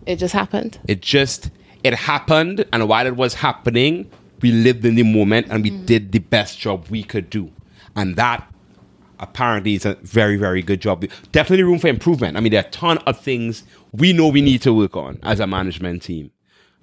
[0.07, 0.79] It just happened.
[0.89, 1.51] It just
[1.85, 5.87] it happened, and while it was happening, we lived in the moment and we mm.
[5.87, 7.51] did the best job we could do,
[7.97, 8.47] and that
[9.21, 11.05] apparently is a very very good job.
[11.31, 12.37] Definitely room for improvement.
[12.37, 15.19] I mean, there are a ton of things we know we need to work on
[15.23, 16.31] as a management team.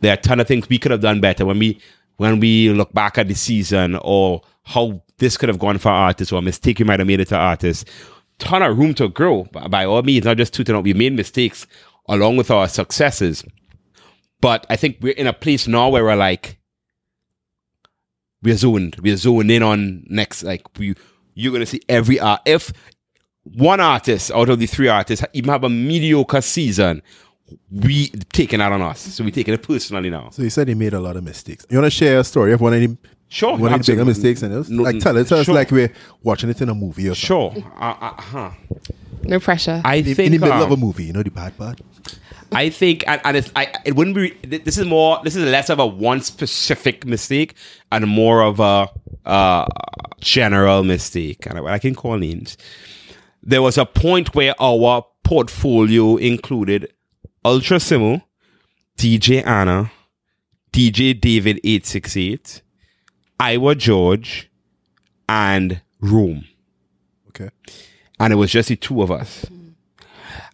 [0.01, 1.79] There are a ton of things we could have done better when we
[2.17, 6.31] when we look back at the season or how this could have gone for artists
[6.31, 7.85] or a mistake we might have made it to artists.
[8.39, 9.43] Ton of room to grow.
[9.45, 10.83] By by all means, not just tooting out.
[10.83, 11.67] We made mistakes
[12.09, 13.45] along with our successes.
[14.41, 16.57] But I think we're in a place now where we're like,
[18.41, 18.95] we're zoned.
[19.01, 20.43] We're zoned in on next.
[20.43, 20.95] Like we,
[21.33, 22.41] you're gonna see every art.
[22.45, 22.71] If
[23.43, 27.01] one artist out of the three artists even have a mediocre season,
[27.71, 28.99] we taking that on us.
[28.99, 30.29] So we taking it personally now.
[30.29, 31.65] So, you said he made a lot of mistakes.
[31.69, 32.97] You want to share a story of one of the,
[33.27, 34.05] Sure, one of the bigger absolutely.
[34.05, 34.69] mistakes in this?
[34.69, 35.91] No, like, tell it to us like we're
[36.23, 37.61] watching it in a movie or something.
[37.61, 37.73] Sure.
[37.79, 38.51] Uh, uh, huh.
[39.23, 39.81] No pressure.
[39.85, 41.79] I In, in think the middle of um, a movie, you know, the bad part?
[42.51, 44.31] I think, and, and it's, I, it wouldn't be.
[44.57, 45.19] This is more.
[45.23, 47.53] This is less of a one specific mistake
[47.91, 48.89] and more of a
[49.25, 49.65] uh,
[50.19, 51.45] general mistake.
[51.45, 52.57] And I, I can call names.
[53.43, 56.91] There was a point where our portfolio included
[57.45, 58.23] Ultra Simmo,
[58.97, 59.91] DJ Anna,
[60.73, 62.61] DJ David eight six eight,
[63.39, 64.49] Iwer George,
[65.27, 66.45] and Rome
[67.29, 67.49] Okay.
[68.19, 69.45] and it was just the two of us.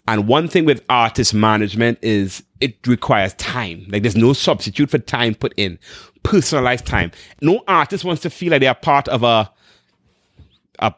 [0.07, 3.85] And one thing with artist management is it requires time.
[3.89, 5.79] Like there's no substitute for time put in.
[6.23, 7.11] Personalized time.
[7.41, 9.51] No artist wants to feel like they are part of a
[10.79, 10.93] a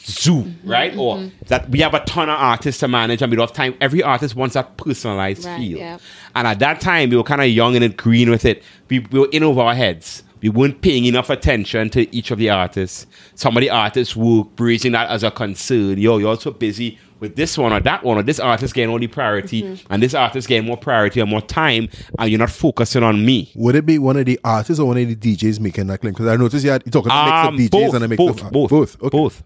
[0.00, 0.70] zoo, mm-hmm.
[0.70, 0.96] right?
[0.96, 1.28] Or mm-hmm.
[1.46, 3.74] that we have a ton of artists to manage and we don't have time.
[3.80, 5.78] Every artist wants that personalized Right, feel.
[5.78, 5.98] yeah.
[6.34, 8.62] And at that time, we were kind of young and green with it.
[8.88, 10.22] We, we were in over our heads.
[10.42, 13.06] We weren't paying enough attention to each of the artists.
[13.34, 15.98] Some of the artists were raising that as a concern.
[15.98, 18.98] Yo, you're so busy with this one or that one, or this artist getting all
[18.98, 19.92] the priority, Mm-hmm.
[19.92, 23.50] and this artist getting more priority and more time, and you're not focusing on me.
[23.54, 26.12] Would it be one of the artists or one of the DJs making that claim?
[26.14, 28.04] Because I noticed you had you talking about Um, a mix of DJs both, and
[28.04, 28.96] a mix both, of both, both.
[29.02, 29.08] Okay.
[29.16, 29.42] both,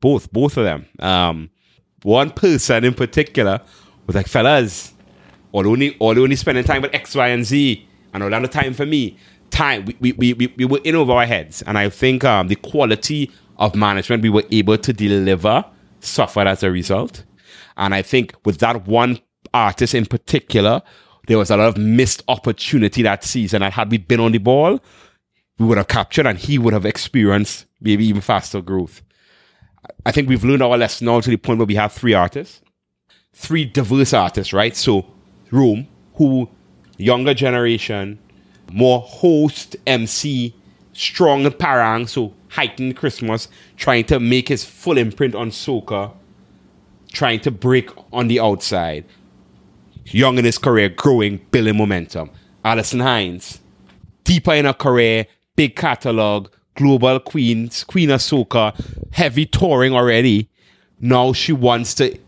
[0.00, 0.86] both, both of them.
[0.98, 1.50] Um,
[2.02, 3.60] one person in particular
[4.06, 4.94] was like, fellas,
[5.52, 8.72] all only, all only spending time with X, Y, and Z, and all the time
[8.74, 9.16] for me.
[9.50, 12.54] Time, we, we, we, we were in over our heads, and I think um, the
[12.56, 15.64] quality of management we were able to deliver
[16.00, 17.24] suffered as a result.
[17.76, 19.20] And I think with that one
[19.54, 20.82] artist in particular,
[21.26, 23.62] there was a lot of missed opportunity that season.
[23.62, 24.80] And had we been on the ball,
[25.58, 29.02] we would have captured and he would have experienced maybe even faster growth.
[30.04, 32.60] I think we've learned our lesson now to the point where we have three artists,
[33.32, 34.76] three diverse artists, right?
[34.76, 35.06] So,
[35.50, 36.48] Rome, who
[36.96, 38.18] younger generation,
[38.72, 40.54] more host, MC,
[40.92, 46.12] strong parang, so heightened Christmas, trying to make his full imprint on soca,
[47.12, 49.04] trying to break on the outside.
[50.06, 52.30] Young in his career, growing, building momentum.
[52.64, 53.60] Alison Hinds,
[54.24, 55.26] deeper in her career,
[55.56, 58.74] big catalog, global queens, queen of soca,
[59.12, 60.50] heavy touring already.
[61.00, 62.18] Now she wants to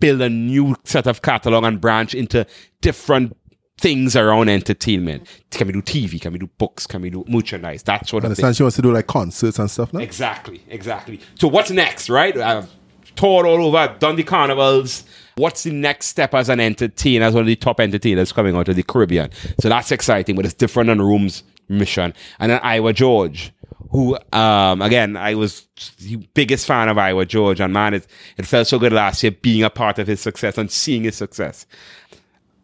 [0.00, 2.46] build a new set of catalog and branch into
[2.80, 3.36] different
[3.82, 5.26] things around entertainment.
[5.50, 6.20] Can we do TV?
[6.20, 6.86] Can we do books?
[6.86, 7.82] Can we do merchandise?
[7.82, 8.44] That sort I of thing.
[8.44, 10.00] understand she wants to do like concerts and stuff now.
[10.00, 11.20] Exactly, exactly.
[11.34, 12.34] So what's next, right?
[12.36, 12.70] I've
[13.16, 15.04] toured all over, I've done the carnivals.
[15.34, 18.68] What's the next step as an entertainer, as one of the top entertainers coming out
[18.68, 19.30] of the Caribbean?
[19.60, 22.14] So that's exciting, but it's different than Rome's mission.
[22.38, 23.52] And then Iwer George,
[23.90, 25.66] who, um, again, I was
[25.98, 28.06] the biggest fan of Iwer George, and man, it,
[28.36, 31.16] it felt so good last year being a part of his success and seeing his
[31.16, 31.66] success.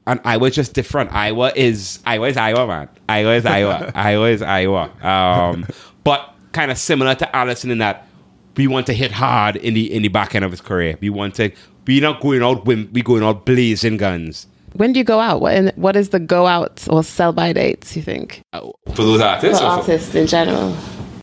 [0.09, 1.11] And Iwer just different.
[1.11, 2.89] Iwer is Iwer is Iwer, man.
[3.09, 3.93] Iwer is Iwer.
[3.95, 5.05] Iwer is Iwer.
[5.05, 5.67] Um,
[6.03, 8.09] but kind of similar to Alison in that
[8.57, 10.97] we want to hit hard in the in the back end of his career.
[11.01, 11.53] We want to
[11.87, 14.47] we not going out when we going out blazing guns.
[14.73, 15.41] When do you go out?
[15.41, 18.43] What, in, what is the go out or sell by dates, you think?
[18.53, 19.59] Uh, for those artists?
[19.59, 20.77] For or for- artists in general.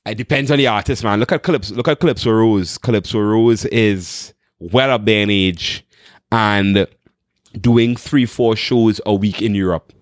[0.06, 1.20] It depends on the artist, man.
[1.20, 1.74] Look at Calypso.
[1.74, 2.78] Look at Calypso Rose.
[2.78, 5.86] Calypso Rose is well up there in age
[6.32, 6.88] and
[7.62, 9.94] doing three, four shows a week in Europe.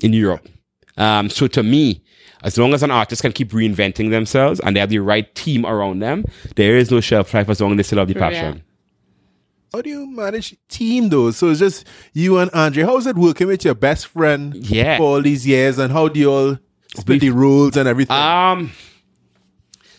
[0.00, 0.48] In Europe.
[0.96, 2.02] Um, so to me,
[2.42, 5.64] as long as an artist can keep reinventing themselves and they have the right team
[5.64, 6.24] around them,
[6.56, 8.20] there is no shelf life as long as they still have the Yeah.
[8.30, 8.62] passion.
[9.72, 11.30] How do you manage team though?
[11.30, 12.84] So it's just you and Andrew.
[12.84, 14.98] How is it working with your best friend Yeah.
[14.98, 16.58] for all these years, and how do you all
[16.94, 18.14] split We've- the roles and everything?
[18.16, 18.72] Um,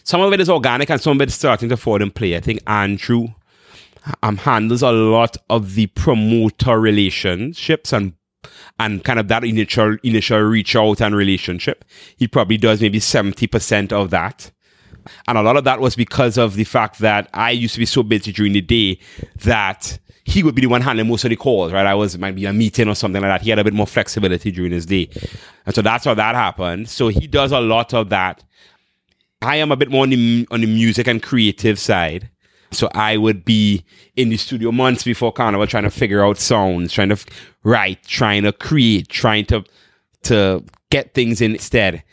[0.03, 2.35] some of it is organic and some of it is starting to fall in play.
[2.35, 3.29] I think Andrew
[4.21, 8.13] um, handles a lot of the promoter relationships and
[8.79, 11.85] and kind of that initial initial reach out and relationship.
[12.17, 14.51] He probably does maybe seventy percent of that.
[15.27, 17.85] And a lot of that was because of the fact that I used to be
[17.85, 18.99] so busy during the day
[19.43, 21.85] that he would be the one handling most of the calls, right?
[21.85, 23.41] I was might be a meeting or something like that.
[23.41, 25.09] He had a bit more flexibility during his day.
[25.65, 26.89] And so that's how that happened.
[26.89, 28.43] So he does a lot of that.
[29.41, 32.29] I am a bit more on the, on the music and creative side.
[32.73, 33.83] So I would be
[34.15, 37.17] in the studio months before Carnival trying to figure out sounds, trying to
[37.63, 39.63] write, trying to create, trying to
[40.23, 42.03] to get things in instead.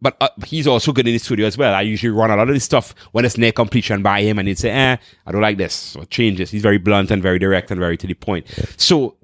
[0.00, 1.74] But uh, he's also good in the studio as well.
[1.74, 4.46] I usually run a lot of this stuff when it's near completion by him, and
[4.46, 4.96] he'd say, "Eh,
[5.26, 6.50] I don't like this," or change this.
[6.50, 8.46] He's very blunt and very direct and very to the point.
[8.76, 9.16] So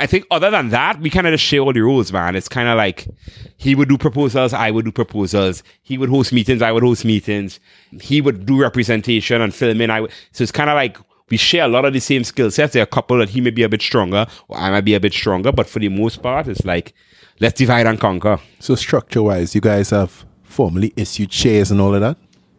[0.00, 2.36] I think other than that, we kind of just share all the rules, man.
[2.36, 3.08] It's kind of like
[3.56, 5.62] he would do proposals, I would do proposals.
[5.82, 7.58] He would host meetings, I would host meetings.
[8.00, 9.90] He would do representation and filming.
[9.90, 10.12] I would.
[10.32, 10.98] So it's kind of like
[11.30, 12.72] we share a lot of the same skill sets.
[12.72, 14.94] There are a couple that he may be a bit stronger, or I might be
[14.94, 16.94] a bit stronger, but for the most part, it's like
[17.40, 18.38] let's divide and conquer.
[18.60, 22.16] so structure wise, you guys have formally issued shares and all of that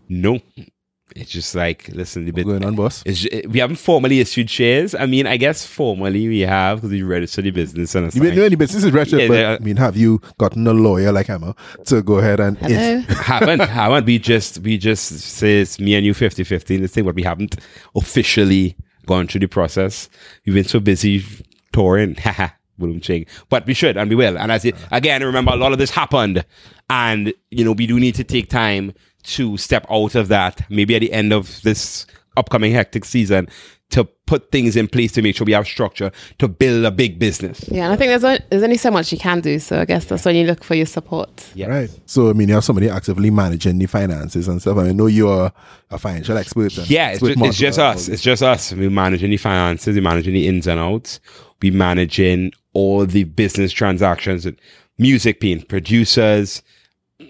[0.08, 0.40] No,
[1.16, 2.46] it's just like listen, the bit.
[2.46, 3.04] going on, boss.
[3.06, 4.94] It's ju- we haven't formally issued shares.
[4.96, 8.38] I mean, I guess formally we have because we registered the business and You mean
[8.38, 9.58] any business is registered, Yeah, but yeah.
[9.60, 11.56] I mean, have you gotten a lawyer like Emma
[11.86, 13.00] to go ahead and Hello.
[13.10, 16.94] haven't haven't we just we just say it's me and you 50 50 in this
[16.94, 17.56] thing but we haven't
[17.96, 20.10] officially gone through the process
[20.46, 21.24] we've been so busy
[21.74, 25.52] touring haha boom ching but we should and we will and as it again remember
[25.52, 26.46] a lot of this happened
[26.90, 28.94] and you know we do need to take time
[29.24, 32.06] to step out of that maybe at the end of this
[32.38, 33.48] upcoming hectic season
[33.90, 37.18] to put things in place to make sure we have structure to build a big
[37.18, 39.58] business Yeah, and I think there's only, there's only so much you can do.
[39.58, 41.50] So I guess that's when you look for your support.
[41.56, 41.90] yeah Right.
[42.06, 44.78] So, I mean, you have somebody actively managing the finances and stuff.
[44.78, 45.52] I mean, I know you're
[45.90, 46.78] a financial expert.
[46.78, 48.08] and Yeah, it's expert just, it's just marketer and all us.
[48.10, 48.74] It's just us.
[48.74, 51.20] We're managing the finances, we're managing the ins and outs,
[51.62, 54.56] we're managing all the business transactions, and
[55.00, 56.62] music being producers,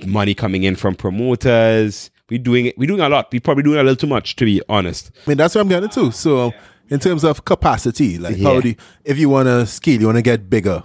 [0.06, 2.12] money coming in from promoters.
[2.30, 2.78] We're doing it.
[2.78, 3.32] We're doing a lot.
[3.32, 5.12] We're probably doing a little too much, to be honest.
[5.26, 6.12] I mean, that's what I'm getting to.
[6.12, 6.54] So,
[6.90, 10.18] in terms of capacity, like how do you, if you want to scale, you want
[10.18, 10.84] to get bigger?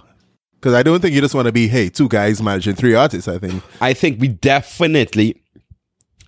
[0.55, 3.27] Because I don't think you just want to be, hey, two guys managing three artists.
[3.27, 5.41] I think I think we definitely,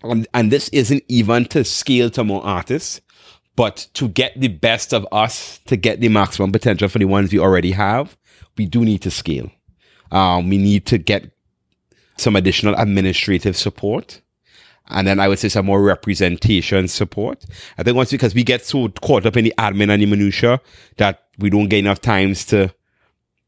[0.04, 3.02] and, and this isn't even to scale to more artists,
[3.56, 7.34] but to get the best of us, to get the maximum potential for the ones
[7.34, 8.16] we already have,
[8.58, 9.50] we do need to scale.
[10.12, 11.32] Um, we need to get
[12.18, 14.22] some additional administrative support.
[14.90, 17.46] And then I would say some more representation support.
[17.78, 20.62] I think once because we get so caught up in the admin and the minutia
[20.96, 22.74] that we don't get enough times to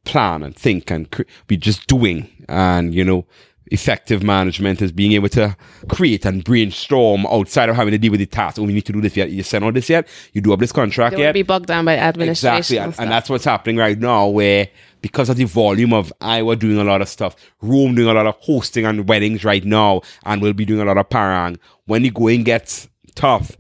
[0.05, 2.27] plan and think and cre- be just doing.
[2.49, 3.25] And, you know,
[3.71, 5.55] effective management is being able to
[5.87, 8.59] create and brainstorm outside of having to deal with the task.
[8.59, 9.29] Oh, we need to do this yet.
[9.29, 10.07] You send all this yet?
[10.33, 11.33] You do up this contract Don't yet?
[11.33, 12.57] be bogged down by administration.
[12.57, 14.27] Exactly, and and, and that's what's happening right now.
[14.27, 14.67] Where
[15.01, 18.27] because of the volume of Iwer doing a lot of stuff, Rome doing a lot
[18.27, 21.57] of hosting and weddings right now, and we'll be doing a lot of parang.
[21.85, 23.55] When the going gets tough,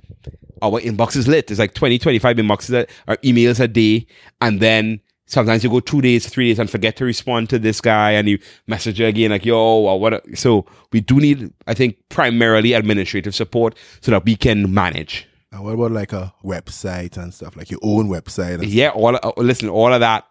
[0.61, 1.49] our inbox is lit.
[1.51, 4.07] It's like 20, 25 inboxes or emails a day,
[4.41, 5.01] and then.
[5.29, 8.27] Sometimes you go two days, three days, and forget to respond to this guy, and
[8.27, 13.35] you message again like, "Yo, or what?" So we do need, I think, primarily administrative
[13.35, 15.27] support so that we can manage.
[15.51, 18.63] And what about like a website and stuff, like your own website?
[18.67, 20.25] Yeah, all uh, listen, all of that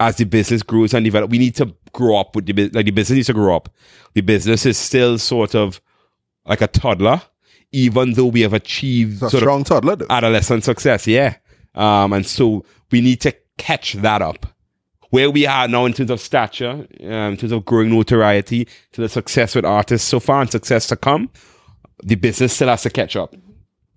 [0.00, 2.74] as the business grows and develops, we need to grow up with the business.
[2.74, 3.68] Like the business needs to grow up.
[4.14, 5.80] The business is still sort of
[6.44, 7.22] like a toddler,
[7.70, 10.04] even though we have achieved sort strong toddler, though.
[10.06, 11.06] of adolescent success.
[11.06, 11.36] Yeah,
[11.74, 14.46] um, and so we need to catch that up.
[15.10, 19.00] Where we are now in terms of stature, um, in terms of growing notoriety, to
[19.02, 21.28] the success with artists so far and success to come,
[22.02, 23.34] the business still has to catch up.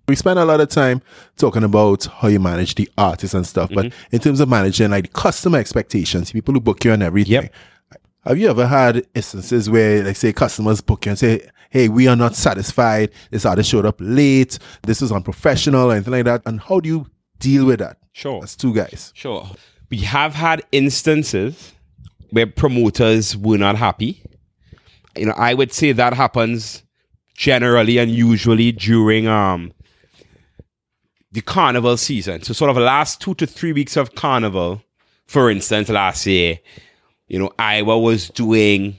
[0.08, 1.00] we spend a lot of time
[1.36, 4.14] talking about how you manage the artists and stuff, but Mm-hmm.
[4.14, 7.32] in terms of managing like the customer expectations, people who book you and everything.
[7.32, 7.54] Yep.
[8.24, 12.08] Have you ever had instances where, like, say, customers book you and say, "Hey, we
[12.08, 13.10] are not satisfied.
[13.30, 14.58] This artist showed up late.
[14.82, 16.42] This is unprofessional, or anything like that"?
[16.44, 17.06] And how do you
[17.38, 18.42] deal with that Sure.
[18.42, 19.12] as two guys?
[19.14, 19.46] Sure.
[19.90, 21.74] We have had instances
[22.30, 24.22] where promoters were not happy.
[25.16, 26.82] You know, I would say that happens
[27.34, 29.72] generally and usually during um
[31.30, 32.42] the carnival season.
[32.42, 34.82] So sort of the last two to three weeks of carnival,
[35.26, 36.58] for instance, last year,
[37.28, 38.98] you know, Iwer was doing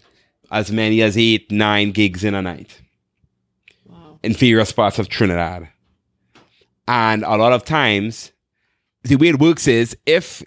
[0.51, 2.81] as many as eight, nine gigs in a night
[3.87, 4.19] Wow.
[4.21, 5.69] in various parts of Trinidad.
[6.87, 8.31] And a lot of times,
[9.07, 10.43] the way it works is if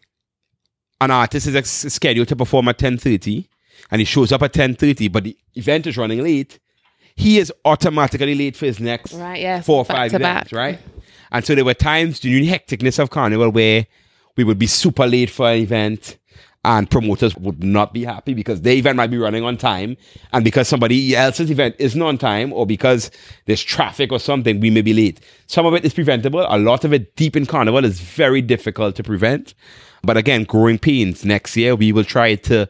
[1.00, 3.46] an artist is ex- scheduled to perform at 10.30
[3.90, 6.58] and he shows up at 10.30 but the event is running late,
[7.16, 10.52] he is automatically late for his next Right, yes, four or five events, back.
[10.52, 10.78] right?
[11.32, 13.86] And so there were times during the hecticness of Carnival where
[14.36, 16.18] we would be super late for an event
[16.64, 19.96] and promoters would not be happy because their event might be running on time
[20.32, 23.10] and because somebody else's event isn't on time or because
[23.46, 25.20] there's traffic or something, we may be late.
[25.46, 26.44] Some of it is preventable.
[26.48, 29.54] A lot of it deep in Carnival is very difficult to prevent.
[30.02, 31.24] But again, growing pains.
[31.24, 32.68] Next year, we will try to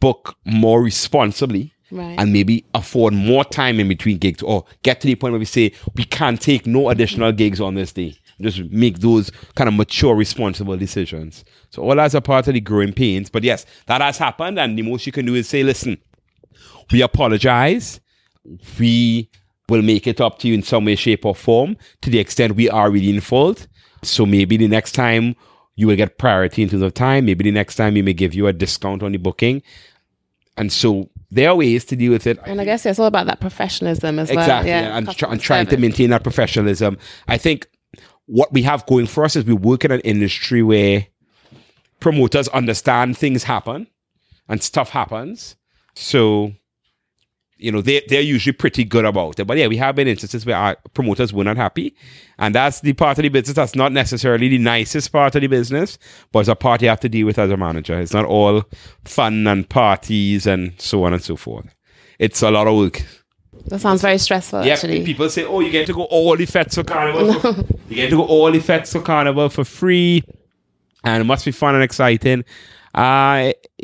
[0.00, 2.14] book more responsibly Right.
[2.20, 5.44] and maybe afford more time in between gigs or get to the point where we
[5.44, 8.14] say we can't take no additional gigs on this day.
[8.40, 11.44] Just make those kind of mature, responsible decisions.
[11.70, 13.30] So all that's a part of the growing pains.
[13.30, 15.98] But yes, that has happened, and the most you can do is say, listen,
[16.90, 18.00] we apologize.
[18.78, 19.30] We
[19.68, 22.56] will make it up to you in some way, shape, or form to the extent
[22.56, 23.68] we are really in fault.
[24.02, 25.36] So maybe the next time
[25.76, 27.26] you will get priority in terms of time.
[27.26, 29.62] Maybe the next time we may give you a discount on the booking.
[30.56, 32.38] And so there are ways to deal with it.
[32.44, 34.40] And I guess it's all about that professionalism as well.
[34.40, 34.70] Exactly.
[34.70, 36.98] Yeah, and, try, and trying to maintain that professionalism.
[37.28, 37.68] I think
[38.30, 41.04] what we have going for us is we work in an industry where
[41.98, 43.88] promoters understand things happen
[44.48, 45.56] and stuff happens.
[45.96, 46.52] So,
[47.56, 49.46] you know, they, they're usually pretty good about it.
[49.46, 51.96] But yeah, we have been instances where our promoters were not happy.
[52.38, 55.48] And that's the part of the business that's not necessarily the nicest part of the
[55.48, 55.98] business,
[56.30, 57.98] but it's a part you have to deal with as a manager.
[57.98, 58.62] It's not all
[59.04, 61.74] fun and parties and so on and so forth.
[62.20, 63.02] It's a lot of work.
[63.66, 65.04] That sounds very stressful, Yeah, actually.
[65.04, 67.32] people say, "Oh, you get to go all the fetes for carnival.
[67.40, 67.48] For,
[67.88, 70.22] you get to go all the fetes for carnival for free,
[71.04, 72.44] and it must be fun and exciting."
[72.94, 73.52] Uh,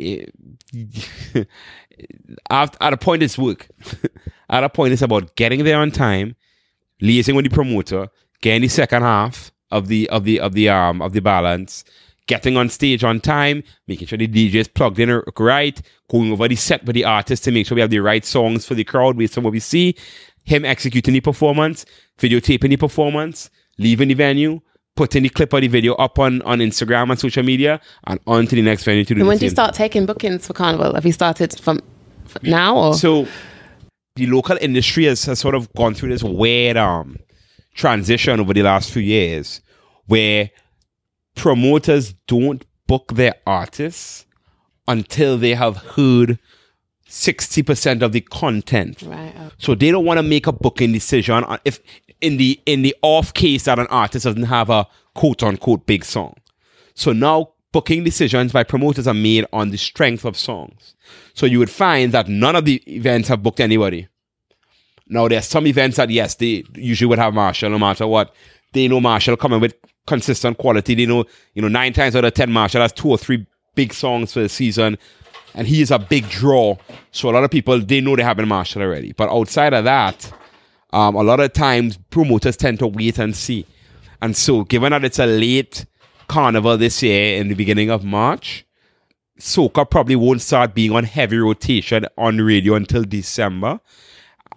[2.49, 3.67] at, at a point, it's work.
[4.49, 6.35] at a point, it's about getting there on time,
[7.01, 8.07] liaising with the promoter,
[8.41, 11.83] getting the second half of the of the of the um of the balance,
[12.27, 16.47] getting on stage on time, making sure the DJ is plugged in right, going over
[16.47, 18.83] the set with the artist to make sure we have the right songs for the
[18.83, 19.95] crowd based on what we see,
[20.43, 21.85] him executing the performance,
[22.17, 24.59] videotaping the performance, leaving the venue,
[24.95, 28.45] putting the clip of the video up on, on Instagram and social media, and on
[28.47, 30.93] to the next venue to do and when do you start taking bookings for Carnival?
[30.95, 31.79] Have you started from
[32.43, 32.93] now or?
[32.93, 33.27] So
[34.15, 37.17] the local industry has, has sort of gone through this weird um
[37.75, 39.61] transition over the last few years
[40.07, 40.49] where
[41.37, 44.25] promoters don't book their artists
[44.87, 46.39] until they have heard
[47.07, 49.01] 60% of the content.
[49.03, 49.33] right.
[49.37, 51.79] oh, So they don't want to make a booking decision if
[52.19, 56.03] in the in the off case that an artist doesn't have a quote unquote big
[56.03, 56.33] song.
[56.95, 60.95] So now booking decisions by promoters are made on the strength of songs.
[61.33, 64.07] So you would find that none of the events have booked anybody.
[65.07, 68.33] Now there's some events that yes, they usually would have Machel no matter what.
[68.73, 69.75] They know Machel coming with
[70.07, 70.95] consistent quality.
[70.95, 73.45] They know, you know, nine times out of ten Machel has two or three
[73.75, 74.97] big songs for the season.
[75.53, 76.77] And he is a big draw.
[77.11, 79.13] So a lot of people they know they have been Machel already.
[79.13, 80.31] But outside of that,
[80.93, 83.65] um, a lot of times promoters tend to wait and see.
[84.21, 85.85] And so given that it's a late
[86.27, 88.65] carnival this year in the beginning of March,
[89.39, 93.79] Soca probably won't start being on heavy rotation on radio until December.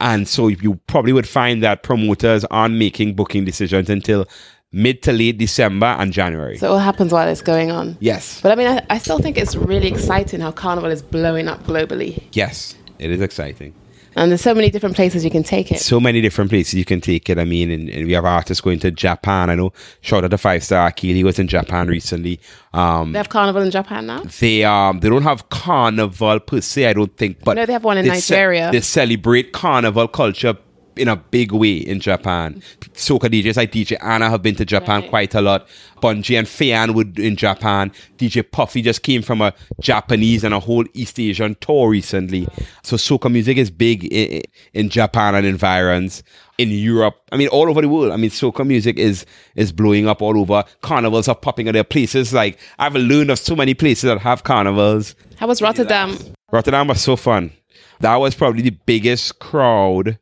[0.00, 4.26] And so you probably would find that promoters aren't making booking decisions until
[4.72, 6.56] mid to late December and January.
[6.58, 7.96] So it all happens while it's going on.
[8.00, 8.40] yes.
[8.40, 11.62] But I mean, I, I still think it's really exciting how Carnival is blowing up
[11.64, 12.22] globally.
[12.32, 12.76] Yes.
[12.98, 13.74] It is exciting.
[14.16, 15.78] And there's so many different places you can take it.
[15.78, 17.38] so many different places you can take it.
[17.38, 19.50] I mean, and, and we have artists going to Japan.
[19.50, 21.14] I know, shout out to Five Star Akil.
[21.14, 22.40] He was in Japan recently.
[22.74, 24.22] Um, They have Carnival in Japan now?
[24.40, 27.84] they um they don't have carnival per se, I don't think, but No, they have
[27.84, 28.70] one in they ce- Nigeria.
[28.72, 30.56] they celebrate carnival culture
[30.96, 32.62] in a big way in Japan.
[32.94, 35.10] Soca DJs like DJ Anna have been to Japan Right.
[35.10, 35.66] quite a lot.
[36.02, 37.92] Bunji and Fay-Ann would in Japan.
[38.18, 42.48] DJ Puffy just came from a Japanese and a whole East Asian tour recently.
[42.82, 44.42] So soca music is big in,
[44.74, 46.22] in Japan and environs.
[46.58, 48.12] In Europe, I mean, all over the world.
[48.12, 49.24] I mean, soca music is
[49.56, 50.62] is blowing up all over.
[50.82, 51.72] Carnivals are popping up.
[51.72, 55.14] There are places like I've learned of so many places that have carnivals.
[55.36, 56.18] How was Rotterdam?
[56.52, 57.52] Rotterdam was so fun.
[58.00, 60.18] That was probably the biggest crowd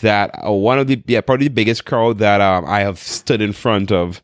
[0.00, 3.40] that uh, one of the yeah probably the biggest crowd that um, I have stood
[3.40, 4.22] in front of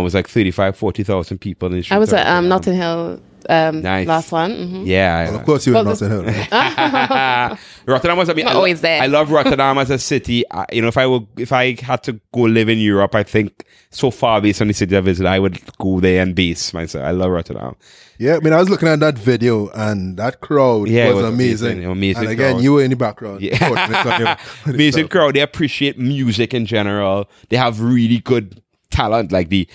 [0.00, 2.48] It was like 35, 40,000 people in the streets I was of at um, Rotterdam.
[2.48, 4.06] Notting Hill um, Nice.
[4.06, 4.52] last one.
[4.54, 5.30] hmm Yeah.
[5.30, 6.24] Well, of course, you were Well, not this- in Hill.
[7.86, 8.28] Rotterdam was.
[8.28, 9.00] I mean, Not I lo- always there.
[9.02, 10.44] I love Rotterdam as a city.
[10.50, 13.22] I, you know, if I were, if I had to go live in Europe, I
[13.22, 16.72] think so far based on the city I visited, I would go there and base
[16.74, 17.04] myself.
[17.04, 17.76] I love Rotterdam.
[18.18, 21.22] Yeah, I mean, I was looking at that video and that crowd Yeah, it was,
[21.24, 21.72] was amazing.
[21.84, 22.62] amazing, amazing And again, crowd.
[22.62, 23.40] you were in the background.
[23.40, 23.56] Yeah.
[23.56, 24.36] supporting it on your- on
[24.66, 25.10] the Amazing stuff.
[25.10, 25.34] crowd.
[25.34, 27.30] They appreciate music in general.
[27.48, 29.32] They have really good talent.
[29.32, 29.66] Like the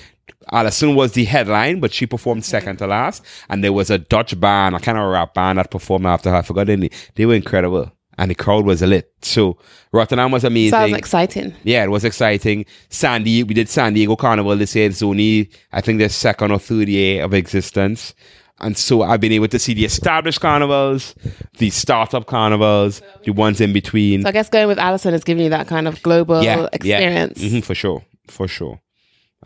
[0.51, 3.23] Alison was the headline, but she performed second to last.
[3.49, 6.37] And there was a Dutch band, a kind of rap band that performed after her.
[6.37, 6.89] I forgot their name.
[7.15, 7.91] They were incredible.
[8.17, 9.11] And the crowd was lit.
[9.23, 9.57] So
[9.91, 10.71] Rotterdam was amazing.
[10.71, 11.53] Sounds exciting.
[11.63, 12.65] Yeah, it was exciting.
[12.89, 14.87] Sandy, we did San Diego Carnival this year.
[14.87, 18.13] It's only, I think, the second or third year of existence.
[18.61, 21.13] And so I've been able to see the established carnivals,
[21.57, 24.21] the startup carnivals, the ones in between.
[24.21, 26.39] So I guess going with Alison is giving you that kind of global
[26.71, 27.41] experience.
[27.41, 27.49] Yeah.
[27.59, 28.01] Mhm, for sure.
[28.29, 28.79] For sure.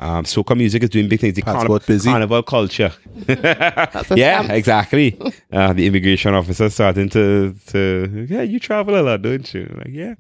[0.02, 1.36] Um, soca music is doing big things.
[1.36, 2.10] The busy.
[2.10, 2.94] carnival culture.
[4.16, 5.20] Yeah, exactly.
[5.52, 9.66] Uh, the immigration officer starting to, to, yeah, you travel a lot, don't you?
[9.76, 10.14] Like, yeah.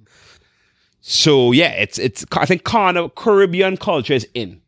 [1.01, 2.25] So yeah, it's it's.
[2.33, 4.59] I think Carnival Caribbean culture is in,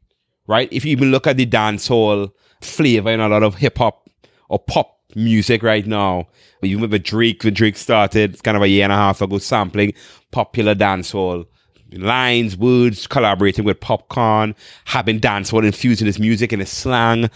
[0.48, 0.70] right?
[0.72, 2.32] If you even look at the dancehall
[2.62, 4.08] flavor in a lot of hip hop
[4.50, 6.28] or pop music right now,
[6.62, 9.94] even with Drake, when Drake started kind of a year and a half ago, sampling
[10.32, 11.46] popular dancehall
[11.92, 17.30] lines, words, collaborating with Popcaan, having dance dancehall infusing his music and his slang,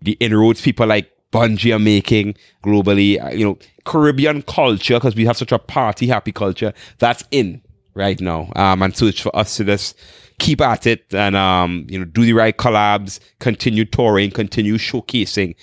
[0.00, 5.24] the inroads people like Bunji are making globally, uh, you know, Caribbean culture, because we
[5.24, 7.62] have such a party happy culture, that's in
[7.94, 8.50] right now.
[8.54, 9.96] Um, and so it's for us to just
[10.38, 15.54] keep at it and, um, you know, do the right collabs, continue touring, continue showcasing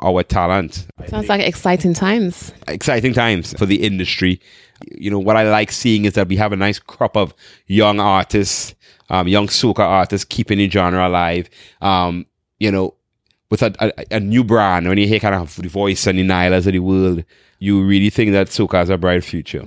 [0.00, 0.86] our talent.
[1.06, 2.52] Sounds like exciting times.
[2.68, 4.40] Exciting times for the industry.
[4.86, 7.34] You know, what I like seeing is that we have a nice crop of
[7.66, 8.74] young artists,
[9.10, 11.48] um, young soca artists keeping the genre alive.
[11.80, 12.26] Um,
[12.58, 12.94] you know,
[13.50, 16.24] with a, a, a new brand, when you hear kind of the voice and the
[16.24, 17.24] Nailahs of the world,
[17.58, 19.66] you really think that soca has a bright future.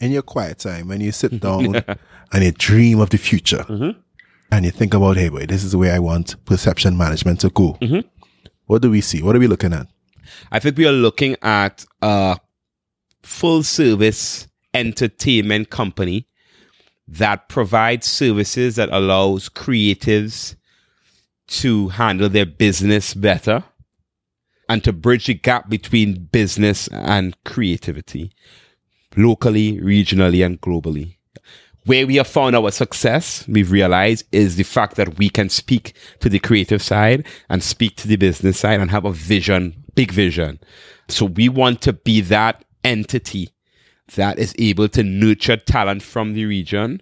[0.00, 1.74] in your quiet time when you sit down
[2.32, 3.64] and you dream of the future
[4.52, 7.50] and you think about, hey, boy, this is the way I want perception management to
[7.50, 7.76] go.
[8.66, 9.20] What do we see?
[9.22, 9.86] What are we looking at?
[10.52, 12.38] I think we are looking at a
[13.22, 16.26] full service entertainment company
[17.06, 20.54] that provides services that allows creatives
[21.48, 23.64] to handle their business better
[24.68, 28.30] and to bridge the gap between business and creativity
[29.16, 31.16] locally, regionally, and globally.
[31.86, 35.94] Where we have found our success, we've realized, is the fact that we can speak
[36.20, 40.12] to the creative side and speak to the business side and have a vision, big
[40.12, 40.60] vision.
[41.08, 43.50] So we want to be that entity
[44.14, 47.00] that is able to nurture talent from the region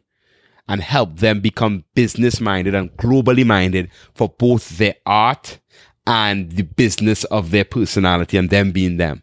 [0.68, 5.58] and help them become business minded and globally minded for both their art
[6.06, 9.22] and the business of their personality and them being them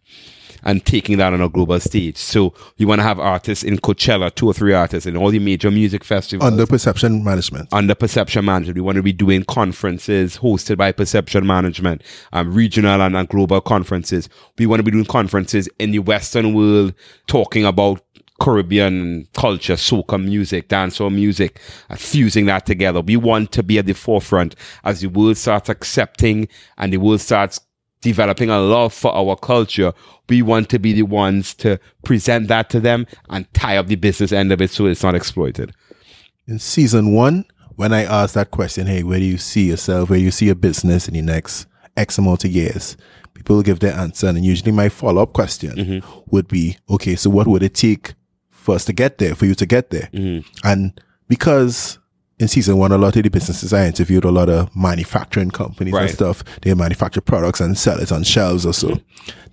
[0.65, 2.17] and taking that on a global stage.
[2.17, 5.39] So you want to have artists in Coachella, two or three artists in all the
[5.39, 7.71] major music festivals Under perception management.
[7.71, 8.75] under perception management.
[8.75, 12.01] We want to be doing conferences hosted by perception management,
[12.33, 14.27] um, regional and, and global conferences.
[14.57, 16.93] We want to be doing conferences in the Western world
[17.27, 18.01] talking about
[18.41, 21.59] Caribbean culture, soca music, dancehall music,
[21.89, 22.99] uh, fusing that together.
[23.01, 26.47] We want to be at the forefront as the world starts accepting
[26.77, 27.61] and the world starts
[28.05, 29.91] developing a love for our culture.
[30.29, 33.95] We want to be the ones to present that to them and tie up the
[33.95, 35.73] business end of it so it's not exploited.
[36.47, 37.45] In season one,
[37.77, 40.11] when I asked that question, hey, where do you see yourself?
[40.11, 41.65] Where do you see a business in the next
[41.97, 42.95] X amount of years?
[43.33, 44.27] People give their answer.
[44.27, 46.19] And usually my follow up question mm-hmm.
[46.27, 48.13] would be, okay, so what would it take
[48.51, 50.09] for us to get there, for you to get there?
[50.13, 50.47] Mm-hmm.
[50.63, 51.97] And because
[52.37, 55.93] in season one, a lot of the businesses I interviewed, a lot of manufacturing companies
[55.93, 56.03] Right.
[56.09, 58.99] and stuff, they manufacture products and sell it on shelves or so.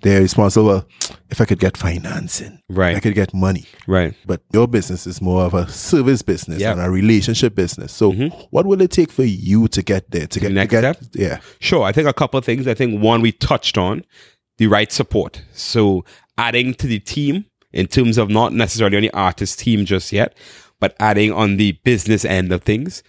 [0.01, 0.65] They're responsible.
[0.67, 0.87] Well,
[1.29, 2.95] if I could get financing, Right.
[2.97, 3.65] I could get money.
[3.87, 4.13] Right.
[4.25, 6.61] But your business is more of a service business.
[6.61, 6.79] Mm-hmm.
[6.79, 7.93] and a relationship business.
[7.93, 8.11] So,
[8.51, 10.27] what will it take for you to get there?
[10.27, 11.09] To get next to get, step?
[11.13, 11.83] Yeah, Sure.
[11.83, 12.67] I think a couple of things.
[12.67, 14.03] I think one we touched on
[14.57, 15.41] the right support.
[15.53, 16.03] So
[16.37, 20.35] adding to the team in terms of not necessarily the artist team just yet,
[20.83, 23.03] but adding on the business end of things,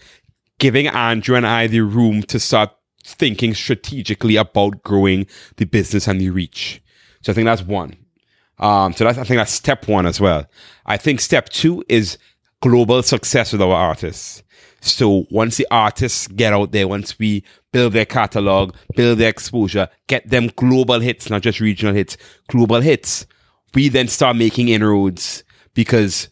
[0.61, 2.70] giving Andrew and I the room to start
[3.03, 6.81] thinking strategically about growing the business and the reach.
[7.22, 7.97] So I think that's one.
[8.61, 10.47] Um, so that's, I think that's step one as well.
[10.87, 12.16] I think step two is
[12.62, 14.45] global success with our artists.
[14.81, 19.89] So once the artists get out there, once we build their catalog, build their exposure,
[20.07, 22.16] get them global hits, not just regional hits,
[22.47, 23.27] global hits,
[23.75, 25.43] we then start making inroads
[25.75, 26.29] because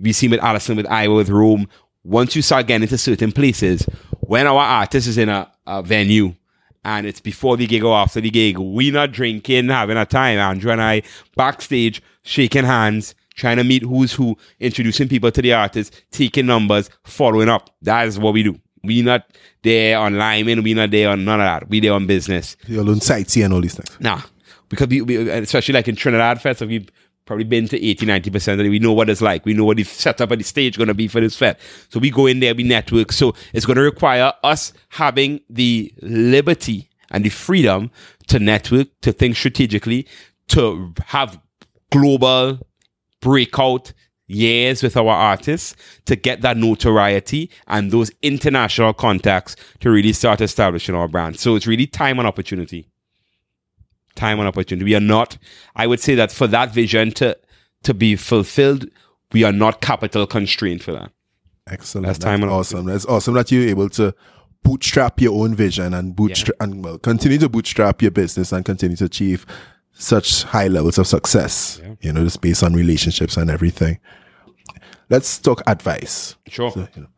[0.00, 1.68] we see with Alison, with Iwer, with Rome,
[2.04, 3.86] once you start getting into certain places,
[4.20, 6.34] when our artist is in a, a venue
[6.84, 10.38] and it's before the gig or after the gig, we not drinking, having a time.
[10.38, 11.02] Andrew and I
[11.36, 16.88] backstage, shaking hands, trying to meet who's who, introducing people to the artist, taking numbers,
[17.04, 17.70] following up.
[17.82, 18.58] That is what we do.
[18.82, 19.26] We not
[19.62, 21.68] there on liming, we not there on none of that.
[21.68, 22.56] We there on business.
[22.66, 24.00] Your own sightsee and all these things.
[24.00, 24.22] Nah,
[24.70, 26.88] because we, we especially like in Trinidad fetes, we've
[27.30, 28.70] probably been to 80, 90% of it.
[28.70, 29.46] We know what it's like.
[29.46, 31.58] We know what the setup of the stage going to be for this fete.
[31.88, 33.12] So we go in there, we network.
[33.12, 37.92] So it's going to require us having the liberty and the freedom
[38.26, 40.08] to network, to think strategically,
[40.48, 41.40] to have
[41.92, 42.66] global
[43.20, 43.92] breakout
[44.26, 45.76] years with our artists
[46.06, 51.38] to get that notoriety and those international contacts to really start establishing our brand.
[51.38, 52.89] So it's really time and opportunity.
[54.14, 54.84] Time and opportunity.
[54.84, 55.38] We are not,
[55.76, 57.38] I would say that for that vision to
[57.82, 58.86] to be fulfilled,
[59.32, 61.10] we are not capital constrained for that.
[61.66, 62.06] Excellent.
[62.06, 62.86] That's That's, time and awesome.
[62.86, 64.14] That's awesome that you're able to
[64.62, 68.96] bootstrap your own vision and bootstrap and well continue to bootstrap your business and continue
[68.96, 69.46] to achieve
[69.92, 71.80] such high levels of success.
[71.82, 71.94] Yeah.
[72.00, 73.98] You know, just based on relationships and everything.
[75.08, 76.36] Let's talk advice.
[76.46, 76.70] Sure.
[76.70, 77.08] So, you know,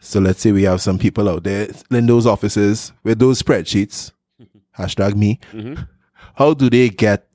[0.00, 4.12] so let's say we have some people out there in those offices with those spreadsheets,
[4.78, 5.40] hashtag me.
[5.52, 5.82] Mm-hmm.
[6.38, 7.26] How do they get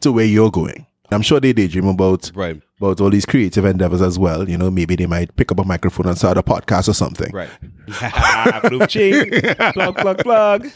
[0.00, 0.86] to where you're going?
[1.10, 2.60] I'm sure they daydream about Right.
[2.78, 4.48] about all these creative endeavors as well.
[4.48, 7.30] You know, maybe they might pick up a microphone and start a podcast or something.
[7.32, 7.50] Right.
[8.70, 9.30] Blue ching.
[9.72, 10.62] plug, plug, plug.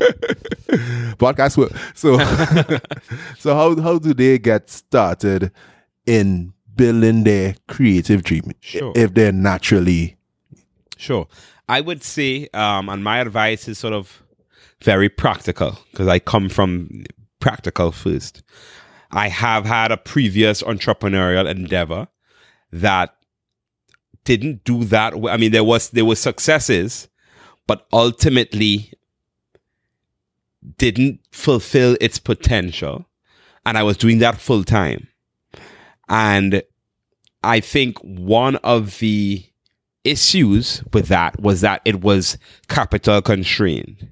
[1.19, 1.73] Podcast work.
[1.95, 2.19] So,
[3.39, 5.53] so how how do they get started
[6.07, 8.93] in building their creative dream Sure.
[8.95, 10.17] if they're naturally
[10.99, 11.27] Sure.
[11.69, 14.23] I would say, um, and my advice is sort of
[14.83, 17.05] very practical because I come from
[17.41, 18.43] practical first.
[19.11, 22.09] I have had a previous entrepreneurial endeavor
[22.73, 23.15] that
[24.25, 25.15] didn't do that.
[25.29, 27.09] I mean, there was there were successes,
[27.67, 28.93] but ultimately
[30.79, 33.07] didn't fulfill its potential,
[33.65, 35.09] and I was doing that full time.
[36.09, 36.63] And
[37.43, 39.45] I think one of the
[40.05, 44.11] issues with that was that it was capital constrained.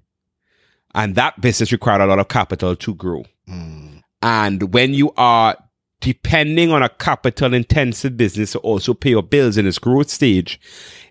[0.94, 3.24] And that business required a lot of capital to grow.
[3.46, 3.98] Hmm.
[4.22, 5.56] And when you are
[6.00, 10.60] depending on a capital intensive business to also pay your bills in its growth stage,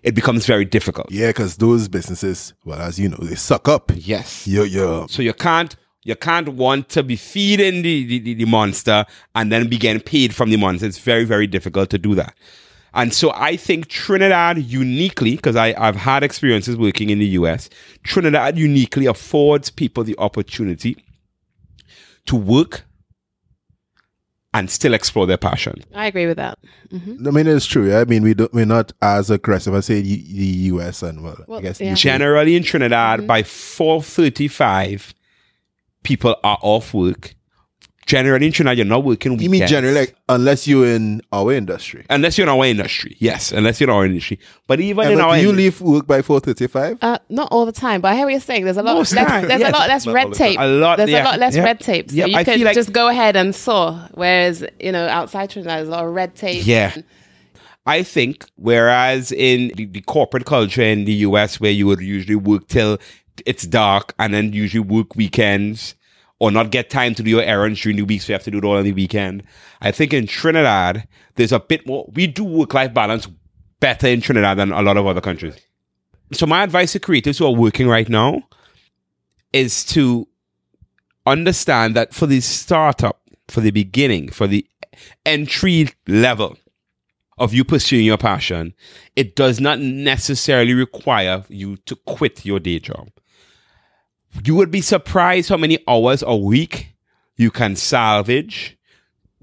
[0.04, 1.10] it becomes very difficult.
[1.10, 4.46] yeah, because those businesses, well, as you know, they suck up Yes.
[4.46, 5.74] your your So you can't
[6.04, 10.34] you can't want to be feeding the, the, the monster and then be getting paid
[10.34, 10.86] from the monster.
[10.86, 12.34] It's very, very difficult to do that.
[12.94, 17.68] And so I think Trinidad uniquely, because I've had experiences working in the US,
[18.04, 20.96] Trinidad uniquely affords people the opportunity
[22.26, 22.84] to work
[24.54, 25.82] and still explore their passion.
[25.92, 26.58] I agree with that.
[26.92, 27.26] Mm-hmm.
[27.26, 27.90] I mean, it's true.
[27.90, 27.98] yeah.
[27.98, 31.44] I mean, we don't, we're not as aggressive as say the, the US and well,
[31.50, 31.94] I guess yeah.
[31.94, 33.26] Generally in Trinidad, mm-hmm.
[33.26, 35.12] by 4.35,
[36.04, 37.34] people are off work.
[38.06, 39.60] Generally in Trinidad, you're not working You weekends.
[39.60, 42.04] mean generally, like unless you're in our industry.
[42.10, 43.16] Unless you're in our industry.
[43.18, 44.38] Yes, unless you're in our industry.
[44.66, 46.98] But even Yeah, in but our do you industry, leave work by four thirty-five?
[47.00, 48.64] Uh, not all the time, but I hear what you're saying.
[48.64, 48.94] There's a lot.
[48.96, 49.70] Most less, time, there's yes.
[49.70, 50.48] a lot less Not all red the time.
[50.50, 50.58] tape.
[50.60, 51.64] A lot, There's yeah, a lot less yeah.
[51.64, 52.10] red tape.
[52.10, 54.06] So Yeah, you I could feel like- just go ahead and saw.
[54.12, 56.66] Whereas you know outside Trinidad, there's a lot of red tape.
[56.66, 56.94] Yeah.
[57.86, 62.36] I think whereas in the, the corporate culture in the US where you would usually
[62.36, 62.98] work till
[63.46, 65.94] it's dark and then usually work weekends
[66.44, 68.50] or not get time to do your errands during the week, so you have to
[68.50, 69.42] do it all on the weekend.
[69.80, 73.26] I think in Trinidad, there's a bit more we do work life balance
[73.80, 75.54] better in Trinidad than a lot of other countries.
[76.32, 78.42] So my advice to creatives who are working right now
[79.54, 80.28] is to
[81.24, 84.66] understand that for the startup, for the beginning, for the
[85.24, 86.58] entry level
[87.38, 88.74] of you pursuing your passion,
[89.16, 93.08] it does not necessarily require you to quit your day job.
[94.42, 96.88] You would be surprised how many hours a week
[97.36, 98.76] you can salvage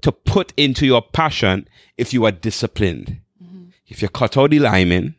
[0.02, 3.20] to put into your passion if you are disciplined.
[3.42, 3.64] Mm-hmm.
[3.88, 5.14] If you cut out the liming,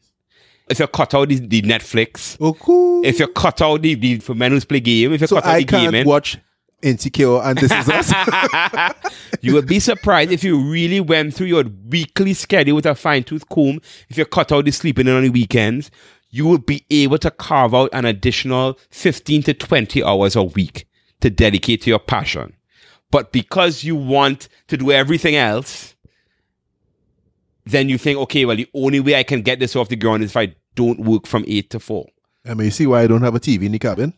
[0.69, 3.05] if you cut out the, the Netflix, Oh, cool.
[3.05, 5.45] if you cut out the, the for men who play game, if you so cut
[5.45, 6.37] out I the can't gaming, watch
[6.81, 8.93] Insecure and This Is Us.
[9.41, 13.23] you would be surprised if you really went through your weekly schedule with a fine
[13.23, 13.79] tooth comb.
[14.09, 15.91] If you cut out the sleeping in on the weekends,
[16.34, 20.88] you would be able to carve out an additional 15 to 20 hours a week
[21.22, 22.55] to dedicate to your passion.
[23.11, 25.93] But because you want to do everything else,
[27.65, 30.23] then you think, okay, well, the only way I can get this off the ground
[30.23, 32.07] is if I don't work from 8 to 4.
[32.47, 34.15] I mean, you see why I don't have a TV in the cabin?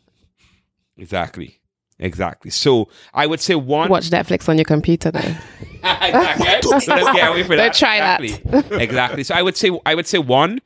[0.97, 1.59] Exactly.
[1.99, 2.49] Exactly.
[2.49, 3.89] So I would say one.
[3.89, 5.37] Watch Netflix on your computer then.
[5.83, 6.61] exactly.
[6.61, 7.73] So let's get away from Don't that.
[7.73, 8.21] try that.
[8.21, 8.81] exactly.
[8.81, 9.23] exactly.
[9.25, 10.61] So I would say I would say one,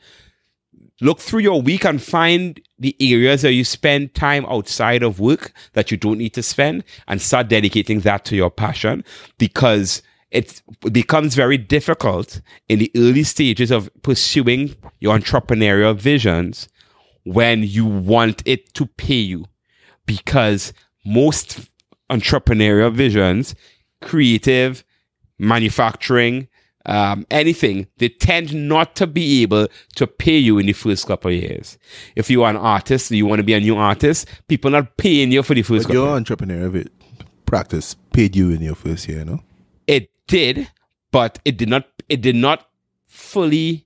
[1.02, 5.54] look through your week and find the areas that you spend time outside of work
[5.74, 9.04] that you don't need to spend and start dedicating that to your passion
[9.38, 10.02] because
[10.32, 10.62] it
[10.92, 16.70] becomes very difficult in the early stages of pursuing your entrepreneurial visions
[17.24, 19.46] when you want it to pay you
[20.06, 20.74] because
[21.06, 21.70] most
[22.10, 23.56] entrepreneurial visions
[24.02, 24.84] creative
[25.38, 26.48] manufacturing
[26.86, 31.30] um, anything, they tend not to be able to pay you in the first couple
[31.32, 31.78] of years.
[32.16, 35.32] If you are an artist, you want to be a new artist, people not paying
[35.32, 36.06] you for the first But couple.
[36.08, 36.88] your entrepreneur vi-
[37.46, 39.40] practice paid you in your first year, no?
[39.88, 40.70] It did,
[41.12, 41.86] but it did not.
[42.08, 42.68] It did not
[43.08, 43.86] fully.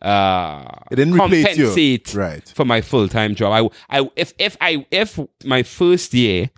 [0.00, 2.46] Uh, It didn't compensate Right.
[2.54, 3.70] for my full time job.
[3.88, 6.50] I, I, if if I if my first year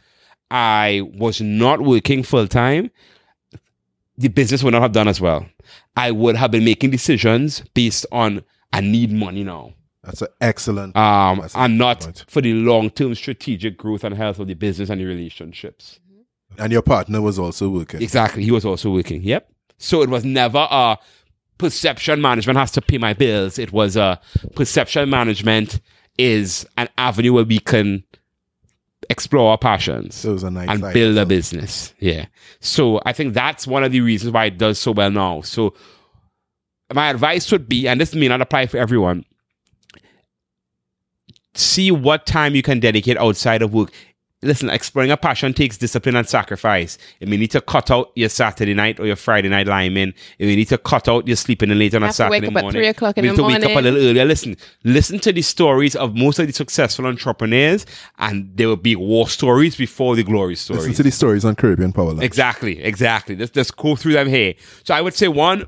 [0.51, 2.91] I was not working full time,
[4.17, 5.47] the business would not have done as well.
[5.97, 10.97] I would have been making decisions based on I need money now, That's an excellent.
[10.97, 12.25] um, That's and not point.
[12.29, 16.01] for the long term strategic growth and health of the business and the relationships.
[16.59, 18.03] and your partner was also working.
[18.03, 19.23] Exactly, he was also working.
[19.23, 19.51] Yep.
[19.79, 20.99] So it was never a
[21.59, 23.59] perception management has to pay my bills.
[23.59, 24.21] It was a
[24.55, 25.81] perception management
[26.19, 28.05] is an avenue where we can
[29.11, 31.95] explore our passions So it was a nice and build a business.
[31.99, 32.27] Yeah.
[32.61, 35.41] So I think that's one of the reasons why it does so well now.
[35.43, 35.75] So
[36.93, 39.25] my advice would be, and this may not apply for everyone,
[41.55, 43.93] see what time you can dedicate outside of work.
[44.45, 46.99] Listen, exploring a passion takes discipline and sacrifice.
[47.21, 50.49] If you need to cut out your Saturday night or your Friday night liming, if
[50.49, 52.47] you need to cut out your sleeping in late on a have to wake Saturday
[52.49, 54.25] up at morning, 3 o'clock in you the need to wake up a little earlier.
[54.25, 57.87] Listen, listen to the stories of most of the successful entrepreneurs,
[58.19, 60.83] and there will be war stories before the glory stories.
[60.83, 62.23] Listen to the stories on Caribbean Power Lunch.
[62.23, 63.37] Exactly, exactly.
[63.37, 64.55] Let's just go through them here.
[64.85, 65.65] So I would say one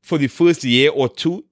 [0.00, 1.44] for the first year or two,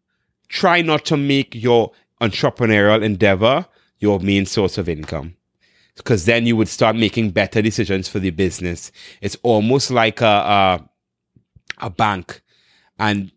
[0.49, 3.67] try not to make your entrepreneurial endeavor
[4.01, 5.37] your main source of income.
[5.97, 8.91] Because then you would start making better decisions for the business.
[9.21, 10.89] It's almost like a a,
[11.79, 12.43] a bank.
[12.99, 13.31] And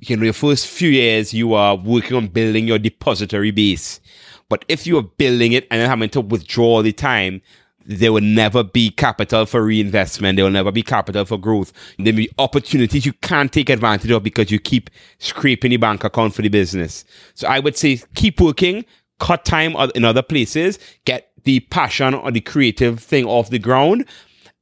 [0.00, 4.00] you know, your first few years you are working on building your depository base.
[4.48, 7.40] But if you are building it and then having to withdraw the time,
[7.84, 10.36] there will never be capital for reinvestment.
[10.36, 11.72] There will never be capital for growth.
[11.98, 16.04] There will be opportunities you can't take advantage of because you keep scraping the bank
[16.04, 17.04] account for the business.
[17.34, 18.84] So I would say keep working,
[19.22, 24.04] cut time in other places, get the passion or the creative thing off the ground,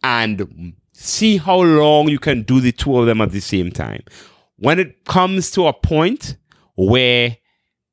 [0.02, 4.02] and see how long you can do the two of them at the same time.
[4.56, 6.36] When it comes to a point
[6.76, 7.38] where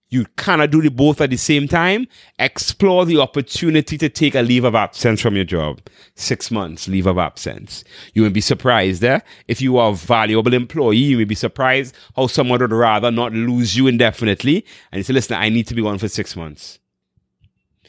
[0.10, 2.08] you cannot do the both at the same time,
[2.40, 5.82] explore the opportunity to take a leave of absence from your job.
[6.16, 7.84] Six months leave of absence.
[8.14, 9.20] You will be surprised eh?
[9.48, 10.98] if you are a valuable employee.
[10.98, 14.66] You may be surprised how someone would rather not lose you indefinitely.
[14.92, 16.80] And you say, listen, I need to be gone for six months.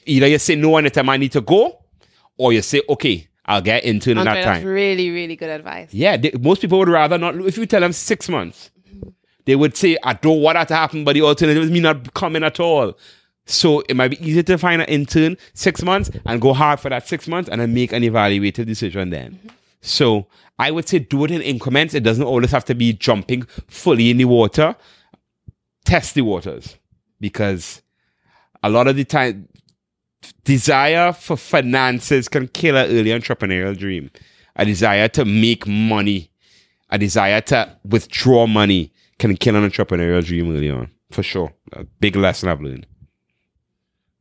[0.04, 1.84] Either you say no anytime I need to go,
[2.36, 4.64] or you say, okay, I'll get into it in that that's time.
[4.64, 5.92] really, really good advice.
[5.92, 7.34] Yeah, they, most people would rather not.
[7.36, 8.70] If you tell them six months,
[9.48, 12.12] they would say, "I don't want that to happen," but the alternative is me not
[12.14, 12.96] coming at all.
[13.46, 16.90] So it might be easier to find an intern six months and go hard for
[16.90, 19.32] that six months, and then make an evaluative decision then.
[19.32, 19.48] Mm-hmm.
[19.80, 20.26] So
[20.58, 21.94] I would say do it in increments.
[21.94, 24.76] It doesn't always have to be jumping fully in the water.
[25.84, 26.76] Test the waters
[27.20, 27.80] because
[28.62, 29.48] a lot of the time
[30.44, 34.10] desire for finances can kill an early entrepreneurial dream.
[34.56, 36.30] A desire to make money,
[36.90, 40.90] a desire to withdraw money can kill an entrepreneurial dream early on.
[41.10, 41.52] For sure.
[41.72, 42.86] A big lesson I've learned.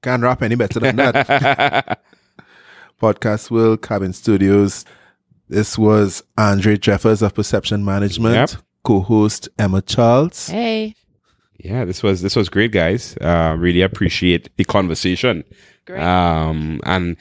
[0.02, 2.02] Can't rap any better than that.
[3.02, 4.86] Podcast World, Cabin Studios.
[5.50, 8.62] This was Andre Jeffers of Perception Management, Yep.
[8.84, 10.48] co-host Emma Charles.
[10.48, 10.96] Hey,
[11.60, 13.16] yeah, this was this was great, guys.
[13.22, 15.44] Uh, really appreciate the conversation.
[15.86, 16.02] great.
[16.02, 17.16] Um, and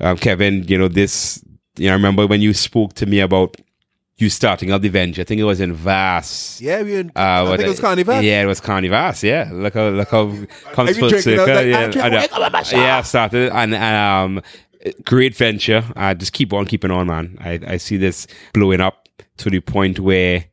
[0.00, 1.42] um, Kevin, you know this.
[1.76, 3.56] You know, I remember when you spoke to me about
[4.18, 5.20] you starting up the venture.
[5.20, 6.58] I think it was in Vass.
[6.60, 8.22] Yeah, we in, Uh, I what- think it was Carnival.
[8.22, 9.22] Yeah, it was Carnivas.
[9.22, 10.26] Yeah, look how look how
[10.72, 11.38] comes you full drinking?
[11.38, 11.54] I was circle.
[11.54, 12.16] like, yeah, I know.
[12.18, 14.42] wake up on my shop." yeah, I started and um,
[15.04, 15.84] great venture.
[15.94, 17.36] Uh, just keep on keeping on, man.
[17.40, 20.44] I I see this blowing up to the point where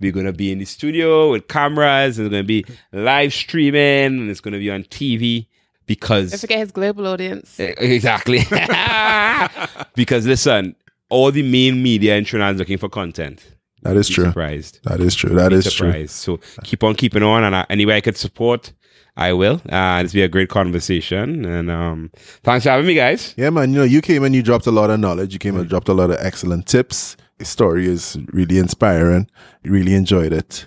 [0.00, 2.18] we're gonna be in the studio with cameras.
[2.18, 5.46] and It's gonna be live streaming, and it's gonna be on TV
[5.86, 7.58] because Don't forget his global audience.
[7.58, 8.40] Exactly.
[9.94, 10.74] because listen,
[11.10, 13.44] all the main media in Trinidad is looking for content.
[13.82, 14.24] That is true.
[14.24, 14.80] Surprised.
[14.84, 15.34] That is true.
[15.34, 16.06] That is Be is true.
[16.06, 18.72] So keep on keeping on, and uh, any way I could support,
[19.16, 19.60] I will.
[19.70, 22.10] Uh, it's been a great conversation, and um,
[22.42, 23.34] thanks for having me, guys.
[23.36, 23.70] Yeah, man.
[23.72, 25.32] You know, you came and you dropped a lot of knowledge.
[25.32, 27.16] You came and dropped a lot of excellent tips.
[27.38, 29.30] The story is really inspiring.
[29.64, 30.66] Really enjoyed it.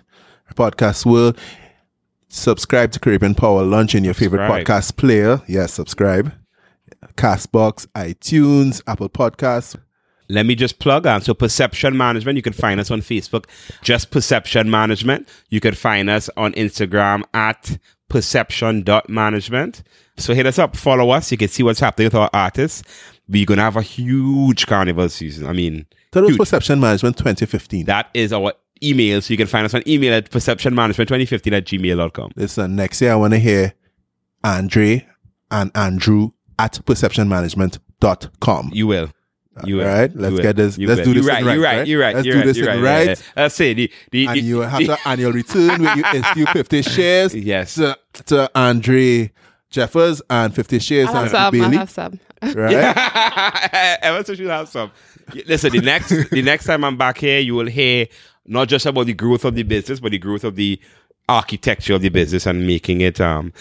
[0.56, 1.40] Podcast World.
[2.30, 5.42] Subscribe to Caribbean Power Lunch in your favorite podcast player.
[5.48, 6.34] Yes, subscribe.
[7.16, 9.76] Castbox, iTunes, Apple Podcasts.
[10.34, 11.22] Let me just plug on.
[11.22, 13.46] So, Perception Management, you can find us on Facebook,
[13.84, 15.30] just Perception Management.
[15.50, 17.78] You can find us on Instagram at
[18.10, 19.84] perception.management.
[20.18, 21.32] So, hit us up, follow us.
[21.32, 22.82] You can see what's happening with our artists.
[23.30, 25.46] We're going to have a huge carnival season.
[25.48, 26.36] I mean, That was.
[26.38, 27.86] Perception Management 2015.
[27.86, 29.22] that is our email.
[29.22, 32.32] So, you can find us on email at perceptionmanagement2015 at gmail.com.
[32.36, 33.74] Listen, next year I want to hear
[34.44, 35.08] Andre
[35.52, 38.72] and Andrew at perceptionmanagement.com.
[38.74, 39.10] You will.
[39.66, 39.84] You will.
[39.88, 41.54] All right, let's get this- You let's do this You're thing right.
[41.56, 41.78] You're right, right.
[41.80, 41.88] right?
[41.88, 42.16] You're right.
[42.16, 42.82] Let's do this you're right.
[42.82, 43.08] right.
[43.08, 43.44] Yeah, yeah.
[43.44, 46.82] Let's say the, the, and the- you have the annual return where you issue 50
[46.96, 47.76] shares Yes.
[47.76, 49.32] to, to Andre
[49.70, 51.42] Jeffers and 50 shares I'll have and some.
[51.44, 51.78] I'll Bailey.
[51.78, 52.20] have some.
[52.42, 52.74] Right?
[54.02, 54.92] Ever since you have some.
[55.48, 58.08] Listen, the next the next time I'm back here, you will hear
[58.46, 60.80] not just about the growth of the business, but the growth of the
[61.30, 63.54] architecture of the business and making it um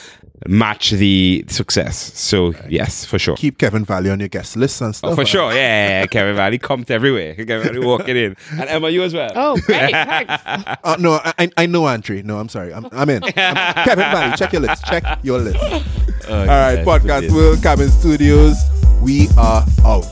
[0.49, 1.97] match the success.
[2.19, 3.37] So yes, for sure.
[3.37, 5.13] Keep Kevin Valley on your guest list and stuff.
[5.13, 5.27] Oh, for man.
[5.27, 6.07] sure, yeah, yeah, yeah.
[6.07, 7.35] Kevin Valley comes everywhere.
[7.37, 9.31] Kevin Valley walking in, and Emma, you as well.
[9.37, 9.93] Oh, great.
[9.93, 10.33] Thanks.
[10.45, 12.23] Uh, no, I, I- I know Andre.
[12.23, 12.75] No, I'm sorry.
[12.75, 13.23] I'm, I'm in.
[13.23, 14.85] I'm- Kevin Valley, check your list.
[14.87, 15.59] Check your list.
[16.29, 17.33] Oh, All right, yes, Podcast it is.
[17.35, 18.57] World Cabin Studios.
[19.03, 20.07] We are out.